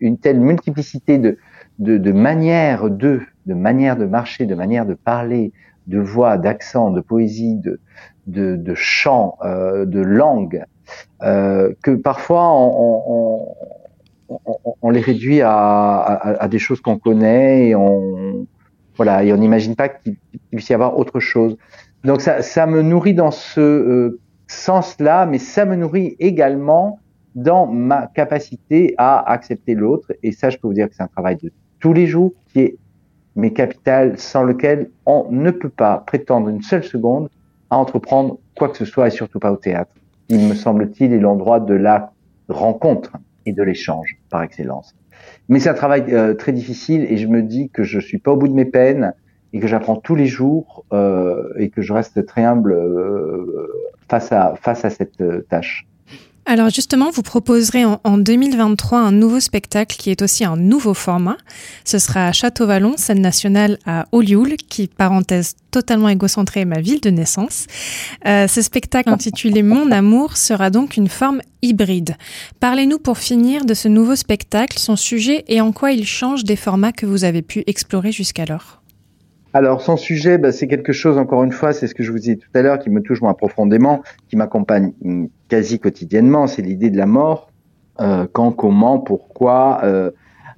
une 0.00 0.18
telle 0.18 0.40
multiplicité 0.40 1.18
de 1.18 1.38
de, 1.78 1.96
de 1.96 2.12
manières 2.12 2.90
de 2.90 3.20
de 3.46 3.54
manières 3.54 3.96
de 3.96 4.04
marcher 4.04 4.46
de 4.46 4.54
manières 4.54 4.86
de 4.86 4.94
parler 4.94 5.52
de 5.86 5.98
voix, 5.98 6.38
d'accent, 6.38 6.90
de 6.90 7.00
poésie, 7.00 7.56
de, 7.56 7.80
de, 8.26 8.56
de 8.56 8.74
chant, 8.74 9.36
euh, 9.44 9.84
de 9.84 10.00
langue, 10.00 10.64
euh, 11.22 11.72
que 11.82 11.90
parfois 11.92 12.48
on, 12.52 13.02
on, 14.28 14.38
on, 14.46 14.76
on, 14.82 14.90
les 14.90 15.00
réduit 15.00 15.42
à, 15.42 15.52
à, 15.52 16.42
à 16.42 16.48
des 16.48 16.58
choses 16.58 16.80
qu'on 16.80 16.98
connaît 16.98 17.68
et 17.68 17.74
on 17.74 18.46
voilà 18.96 19.24
et 19.24 19.32
on 19.32 19.36
n'imagine 19.36 19.76
pas 19.76 19.88
qu'il 19.88 20.16
puisse 20.50 20.68
y 20.68 20.74
avoir 20.74 20.98
autre 20.98 21.20
chose. 21.20 21.56
Donc 22.04 22.20
ça, 22.20 22.42
ça 22.42 22.66
me 22.66 22.82
nourrit 22.82 23.14
dans 23.14 23.30
ce 23.30 23.60
euh, 23.60 24.20
sens-là, 24.46 25.26
mais 25.26 25.38
ça 25.38 25.64
me 25.64 25.76
nourrit 25.76 26.16
également 26.18 27.00
dans 27.34 27.66
ma 27.66 28.06
capacité 28.06 28.94
à 28.98 29.30
accepter 29.30 29.74
l'autre. 29.74 30.12
Et 30.22 30.32
ça, 30.32 30.50
je 30.50 30.58
peux 30.58 30.68
vous 30.68 30.74
dire 30.74 30.88
que 30.88 30.94
c'est 30.94 31.02
un 31.02 31.08
travail 31.08 31.36
de 31.36 31.50
tous 31.80 31.92
les 31.92 32.06
jours 32.06 32.32
qui 32.46 32.60
est 32.60 32.76
mais 33.36 33.52
capital 33.52 34.18
sans 34.18 34.42
lequel 34.42 34.90
on 35.06 35.26
ne 35.30 35.50
peut 35.50 35.68
pas 35.68 35.98
prétendre 35.98 36.48
une 36.48 36.62
seule 36.62 36.84
seconde 36.84 37.28
à 37.70 37.76
entreprendre 37.76 38.38
quoi 38.56 38.68
que 38.68 38.76
ce 38.76 38.84
soit 38.84 39.08
et 39.08 39.10
surtout 39.10 39.40
pas 39.40 39.52
au 39.52 39.56
théâtre. 39.56 39.92
Il 40.28 40.46
me 40.48 40.54
semble-t-il 40.54 41.12
est 41.12 41.18
l'endroit 41.18 41.60
de 41.60 41.74
la 41.74 42.12
rencontre 42.48 43.12
et 43.46 43.52
de 43.52 43.62
l'échange 43.62 44.16
par 44.30 44.42
excellence. 44.42 44.94
Mais 45.48 45.60
c'est 45.60 45.68
un 45.68 45.74
travail 45.74 46.04
euh, 46.12 46.34
très 46.34 46.52
difficile 46.52 47.06
et 47.08 47.16
je 47.16 47.26
me 47.26 47.42
dis 47.42 47.70
que 47.70 47.82
je 47.82 48.00
suis 48.00 48.18
pas 48.18 48.32
au 48.32 48.36
bout 48.36 48.48
de 48.48 48.54
mes 48.54 48.64
peines 48.64 49.12
et 49.52 49.60
que 49.60 49.66
j'apprends 49.66 49.96
tous 49.96 50.14
les 50.14 50.26
jours 50.26 50.84
euh, 50.92 51.52
et 51.58 51.70
que 51.70 51.82
je 51.82 51.92
reste 51.92 52.24
très 52.26 52.44
humble 52.44 52.72
euh, 52.72 53.68
face 54.08 54.32
à 54.32 54.54
face 54.60 54.84
à 54.84 54.90
cette 54.90 55.22
tâche. 55.48 55.86
Alors 56.46 56.68
justement, 56.68 57.10
vous 57.10 57.22
proposerez 57.22 57.86
en, 57.86 58.00
en, 58.04 58.18
2023 58.18 58.98
un 58.98 59.12
nouveau 59.12 59.40
spectacle 59.40 59.96
qui 59.96 60.10
est 60.10 60.20
aussi 60.20 60.44
un 60.44 60.56
nouveau 60.56 60.92
format. 60.92 61.38
Ce 61.84 61.98
sera 61.98 62.26
à 62.26 62.32
Château-Vallon, 62.32 62.94
scène 62.98 63.22
nationale 63.22 63.78
à 63.86 64.06
Olioul, 64.12 64.56
qui, 64.56 64.86
parenthèse 64.86 65.56
totalement 65.70 66.10
égocentrée, 66.10 66.60
est 66.60 66.66
ma 66.66 66.80
ville 66.80 67.00
de 67.00 67.08
naissance. 67.08 67.66
Euh, 68.26 68.46
ce 68.46 68.60
spectacle 68.60 69.08
intitulé 69.08 69.62
Mon 69.62 69.90
amour 69.90 70.36
sera 70.36 70.68
donc 70.68 70.98
une 70.98 71.08
forme 71.08 71.40
hybride. 71.62 72.16
Parlez-nous 72.60 72.98
pour 72.98 73.16
finir 73.16 73.64
de 73.64 73.72
ce 73.72 73.88
nouveau 73.88 74.14
spectacle, 74.14 74.78
son 74.78 74.96
sujet 74.96 75.44
et 75.48 75.62
en 75.62 75.72
quoi 75.72 75.92
il 75.92 76.06
change 76.06 76.44
des 76.44 76.56
formats 76.56 76.92
que 76.92 77.06
vous 77.06 77.24
avez 77.24 77.40
pu 77.40 77.64
explorer 77.66 78.12
jusqu'alors. 78.12 78.83
Alors, 79.54 79.80
son 79.80 79.96
sujet, 79.96 80.36
bah, 80.36 80.50
c'est 80.50 80.66
quelque 80.66 80.92
chose, 80.92 81.16
encore 81.16 81.44
une 81.44 81.52
fois, 81.52 81.72
c'est 81.72 81.86
ce 81.86 81.94
que 81.94 82.02
je 82.02 82.10
vous 82.10 82.18
disais 82.18 82.34
tout 82.34 82.48
à 82.54 82.62
l'heure, 82.62 82.80
qui 82.80 82.90
me 82.90 83.00
touche 83.00 83.22
moins 83.22 83.34
profondément, 83.34 84.02
qui 84.28 84.36
m'accompagne 84.36 84.92
mm, 85.00 85.26
quasi 85.48 85.78
quotidiennement, 85.78 86.48
c'est 86.48 86.60
l'idée 86.60 86.90
de 86.90 86.96
la 86.96 87.06
mort. 87.06 87.52
Euh, 88.00 88.26
quand, 88.32 88.50
comment, 88.50 88.98
pourquoi, 88.98 89.78
euh, 89.84 90.10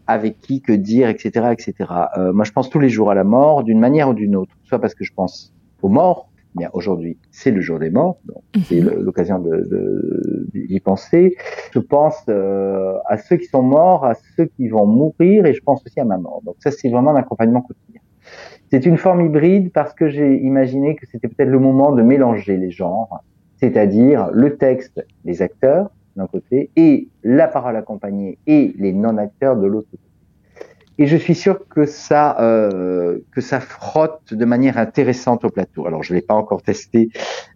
avec 0.06 0.40
qui, 0.40 0.62
que 0.62 0.72
dire, 0.72 1.10
etc. 1.10 1.48
etc. 1.52 1.74
Euh, 2.16 2.32
moi, 2.32 2.46
je 2.46 2.52
pense 2.52 2.70
tous 2.70 2.78
les 2.78 2.88
jours 2.88 3.10
à 3.10 3.14
la 3.14 3.24
mort, 3.24 3.64
d'une 3.64 3.78
manière 3.78 4.08
ou 4.08 4.14
d'une 4.14 4.34
autre, 4.34 4.56
soit 4.64 4.78
parce 4.78 4.94
que 4.94 5.04
je 5.04 5.12
pense 5.14 5.52
aux 5.82 5.90
morts, 5.90 6.30
bien 6.54 6.70
aujourd'hui, 6.72 7.18
c'est 7.30 7.50
le 7.50 7.60
jour 7.60 7.78
des 7.78 7.90
morts, 7.90 8.16
donc 8.24 8.42
c'est 8.64 8.80
l'occasion 8.80 9.38
de, 9.38 10.48
d'y 10.54 10.80
penser. 10.80 11.36
Je 11.74 11.80
pense 11.80 12.16
euh, 12.30 12.94
à 13.06 13.18
ceux 13.18 13.36
qui 13.36 13.44
sont 13.44 13.62
morts, 13.62 14.06
à 14.06 14.14
ceux 14.36 14.46
qui 14.46 14.68
vont 14.68 14.86
mourir, 14.86 15.44
et 15.44 15.52
je 15.52 15.60
pense 15.60 15.84
aussi 15.84 16.00
à 16.00 16.06
ma 16.06 16.16
mort. 16.16 16.40
Donc 16.46 16.56
ça, 16.60 16.70
c'est 16.70 16.88
vraiment 16.88 17.10
un 17.10 17.16
accompagnement 17.16 17.60
quotidien. 17.60 18.00
C'est 18.70 18.84
une 18.84 18.96
forme 18.96 19.24
hybride 19.24 19.72
parce 19.72 19.94
que 19.94 20.08
j'ai 20.08 20.36
imaginé 20.38 20.96
que 20.96 21.06
c'était 21.06 21.28
peut-être 21.28 21.48
le 21.48 21.58
moment 21.58 21.92
de 21.92 22.02
mélanger 22.02 22.56
les 22.56 22.70
genres, 22.70 23.22
c'est-à-dire 23.56 24.30
le 24.32 24.56
texte, 24.56 25.04
les 25.24 25.42
acteurs 25.42 25.90
d'un 26.16 26.26
côté, 26.26 26.70
et 26.76 27.08
la 27.22 27.46
parole 27.46 27.76
accompagnée 27.76 28.38
et 28.46 28.74
les 28.78 28.92
non-acteurs 28.92 29.56
de 29.56 29.66
l'autre 29.66 29.88
côté. 29.90 30.02
Et 30.98 31.06
je 31.06 31.16
suis 31.16 31.34
sûr 31.34 31.68
que 31.68 31.84
ça, 31.84 32.40
euh, 32.40 33.18
que 33.32 33.42
ça 33.42 33.60
frotte 33.60 34.32
de 34.32 34.44
manière 34.46 34.78
intéressante 34.78 35.44
au 35.44 35.50
plateau. 35.50 35.86
Alors 35.86 36.02
je 36.02 36.14
l'ai 36.14 36.22
pas 36.22 36.34
encore 36.34 36.62
testé, 36.62 37.10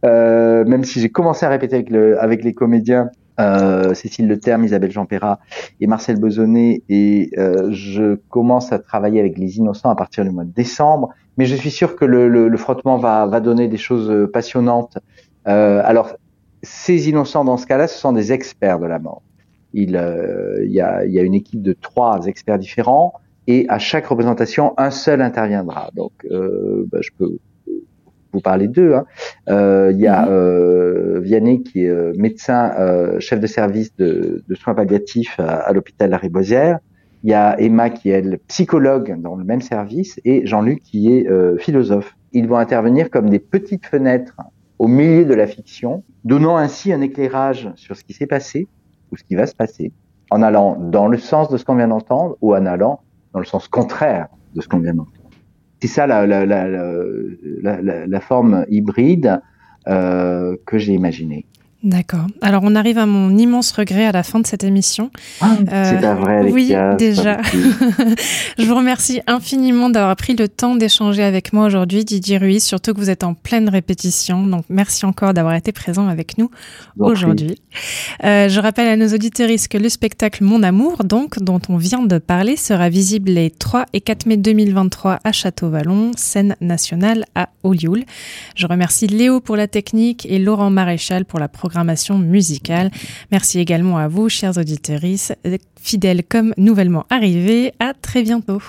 euh, 0.04 0.64
même 0.66 0.84
si 0.84 1.00
j'ai 1.00 1.08
commencé 1.08 1.46
à 1.46 1.48
répéter 1.48 1.76
avec, 1.76 1.90
le, 1.90 2.20
avec 2.20 2.44
les 2.44 2.52
comédiens 2.52 3.08
euh, 3.38 3.94
Cécile 3.94 4.28
Le 4.28 4.38
Terme, 4.38 4.64
Isabelle 4.64 4.90
Jean-Perrat 4.90 5.40
et 5.80 5.86
Marcel 5.86 6.18
Besonnet. 6.18 6.82
Et 6.88 7.30
euh, 7.38 7.70
je 7.70 8.16
commence 8.28 8.72
à 8.72 8.78
travailler 8.78 9.20
avec 9.20 9.38
les 9.38 9.58
innocents 9.58 9.90
à 9.90 9.96
partir 9.96 10.24
du 10.24 10.30
mois 10.30 10.44
de 10.44 10.52
décembre. 10.52 11.10
Mais 11.36 11.46
je 11.46 11.54
suis 11.54 11.70
sûr 11.70 11.96
que 11.96 12.04
le, 12.04 12.28
le, 12.28 12.48
le 12.48 12.56
frottement 12.56 12.98
va, 12.98 13.26
va, 13.26 13.40
donner 13.40 13.68
des 13.68 13.76
choses 13.76 14.10
euh, 14.10 14.26
passionnantes. 14.26 14.98
Euh, 15.48 15.80
alors, 15.84 16.12
ces 16.62 17.08
innocents, 17.08 17.44
dans 17.44 17.56
ce 17.56 17.66
cas-là, 17.66 17.86
ce 17.88 17.98
sont 17.98 18.12
des 18.12 18.32
experts 18.32 18.78
de 18.78 18.86
la 18.86 18.98
mort. 18.98 19.22
Il, 19.72 19.96
euh, 19.96 20.64
y 20.66 20.80
a, 20.80 21.04
y 21.06 21.18
a 21.18 21.22
une 21.22 21.34
équipe 21.34 21.62
de 21.62 21.72
trois 21.72 22.26
experts 22.26 22.58
différents 22.58 23.14
et 23.46 23.66
à 23.68 23.78
chaque 23.78 24.06
représentation, 24.06 24.74
un 24.76 24.90
seul 24.90 25.22
interviendra. 25.22 25.90
Donc, 25.94 26.12
bah, 26.28 26.98
je 27.00 27.10
peux 27.16 27.38
vous 28.32 28.40
parlez 28.40 28.68
d'eux. 28.68 28.94
Hein. 28.94 29.04
Euh, 29.48 29.90
il 29.92 30.00
y 30.00 30.06
a 30.06 30.22
mhm. 30.22 30.28
euh, 30.30 31.20
Vianney 31.20 31.62
qui 31.62 31.84
est 31.84 31.88
euh, 31.88 32.12
médecin, 32.16 32.72
euh, 32.78 33.20
chef 33.20 33.40
de 33.40 33.46
service 33.46 33.94
de, 33.96 34.42
de 34.46 34.54
soins 34.54 34.74
palliatifs 34.74 35.38
à, 35.38 35.56
à 35.60 35.72
l'hôpital 35.72 36.10
La 36.10 36.16
Ribosière. 36.16 36.78
Il 37.22 37.30
y 37.30 37.34
a 37.34 37.60
Emma 37.60 37.90
qui 37.90 38.10
est 38.10 38.14
elle, 38.14 38.38
psychologue 38.48 39.20
dans 39.20 39.36
le 39.36 39.44
même 39.44 39.60
service 39.60 40.20
et 40.24 40.46
Jean-Luc 40.46 40.82
qui 40.82 41.12
est 41.12 41.28
euh, 41.28 41.58
philosophe. 41.58 42.16
Ils 42.32 42.48
vont 42.48 42.56
intervenir 42.56 43.10
comme 43.10 43.28
des 43.28 43.40
petites 43.40 43.86
fenêtres 43.86 44.36
au 44.78 44.88
milieu 44.88 45.26
de 45.26 45.34
la 45.34 45.46
fiction, 45.46 46.02
donnant 46.24 46.56
ainsi 46.56 46.92
un 46.92 47.02
éclairage 47.02 47.70
sur 47.76 47.96
ce 47.96 48.04
qui 48.04 48.14
s'est 48.14 48.26
passé 48.26 48.66
ou 49.12 49.16
ce 49.16 49.24
qui 49.24 49.34
va 49.34 49.46
se 49.46 49.54
passer, 49.54 49.92
en 50.30 50.40
allant 50.40 50.76
dans 50.76 51.08
le 51.08 51.18
sens 51.18 51.50
de 51.50 51.58
ce 51.58 51.64
qu'on 51.66 51.74
vient 51.74 51.88
d'entendre 51.88 52.38
ou 52.40 52.54
en 52.54 52.64
allant 52.64 53.00
dans 53.34 53.40
le 53.40 53.44
sens 53.44 53.68
contraire 53.68 54.28
de 54.54 54.62
ce 54.62 54.68
qu'on 54.68 54.78
vient 54.78 54.94
d'entendre. 54.94 55.19
C'est 55.80 55.88
ça 55.88 56.06
la, 56.06 56.26
la, 56.26 56.44
la, 56.44 56.66
la, 58.06 58.20
forme 58.20 58.66
hybride 58.68 59.40
euh, 59.88 60.56
que 60.66 60.78
j'ai 60.78 60.92
imaginée. 60.92 61.46
D'accord. 61.82 62.26
Alors 62.42 62.62
on 62.64 62.74
arrive 62.74 62.98
à 62.98 63.06
mon 63.06 63.36
immense 63.36 63.72
regret 63.72 64.04
à 64.04 64.12
la 64.12 64.22
fin 64.22 64.38
de 64.38 64.46
cette 64.46 64.64
émission. 64.64 65.10
Ah, 65.40 65.56
c'est 65.84 66.00
pas 66.00 66.14
vrai. 66.14 66.44
Euh, 66.44 66.50
oui, 66.50 66.74
déjà. 66.98 67.40
je 68.58 68.66
vous 68.66 68.74
remercie 68.74 69.22
infiniment 69.26 69.88
d'avoir 69.88 70.14
pris 70.16 70.36
le 70.36 70.48
temps 70.48 70.76
d'échanger 70.76 71.22
avec 71.22 71.52
moi 71.52 71.64
aujourd'hui, 71.64 72.04
Didier 72.04 72.38
Ruiz, 72.38 72.62
surtout 72.62 72.92
que 72.92 72.98
vous 72.98 73.08
êtes 73.08 73.24
en 73.24 73.32
pleine 73.32 73.68
répétition. 73.68 74.46
Donc 74.46 74.66
merci 74.68 75.06
encore 75.06 75.32
d'avoir 75.32 75.54
été 75.54 75.72
présent 75.72 76.06
avec 76.06 76.36
nous 76.36 76.50
aujourd'hui. 76.98 77.56
Euh, 78.24 78.48
je 78.48 78.60
rappelle 78.60 78.88
à 78.88 78.96
nos 78.96 79.08
auditeurs 79.14 79.40
que 79.70 79.78
le 79.78 79.88
spectacle 79.88 80.44
Mon 80.44 80.62
Amour, 80.62 81.02
donc 81.02 81.42
dont 81.42 81.60
on 81.70 81.78
vient 81.78 82.02
de 82.02 82.18
parler, 82.18 82.56
sera 82.56 82.90
visible 82.90 83.30
les 83.30 83.50
3 83.50 83.86
et 83.94 84.02
4 84.02 84.26
mai 84.26 84.36
2023 84.36 85.18
à 85.24 85.32
Château-Vallon, 85.32 86.12
scène 86.16 86.56
nationale 86.60 87.24
à 87.34 87.48
Olioul. 87.62 88.04
Je 88.54 88.66
remercie 88.66 89.06
Léo 89.06 89.40
pour 89.40 89.56
la 89.56 89.66
technique 89.66 90.26
et 90.26 90.38
Laurent 90.38 90.68
Maréchal 90.68 91.24
pour 91.24 91.38
la 91.38 91.48
programmation 91.48 91.69
programmation 91.70 92.18
musicale. 92.18 92.90
Merci 93.30 93.60
également 93.60 93.96
à 93.96 94.08
vous, 94.08 94.28
chers 94.28 94.58
auditeurs, 94.58 95.00
fidèles 95.80 96.24
comme 96.28 96.52
nouvellement 96.56 97.06
arrivés. 97.10 97.72
À 97.78 97.94
très 97.94 98.24
bientôt. 98.24 98.60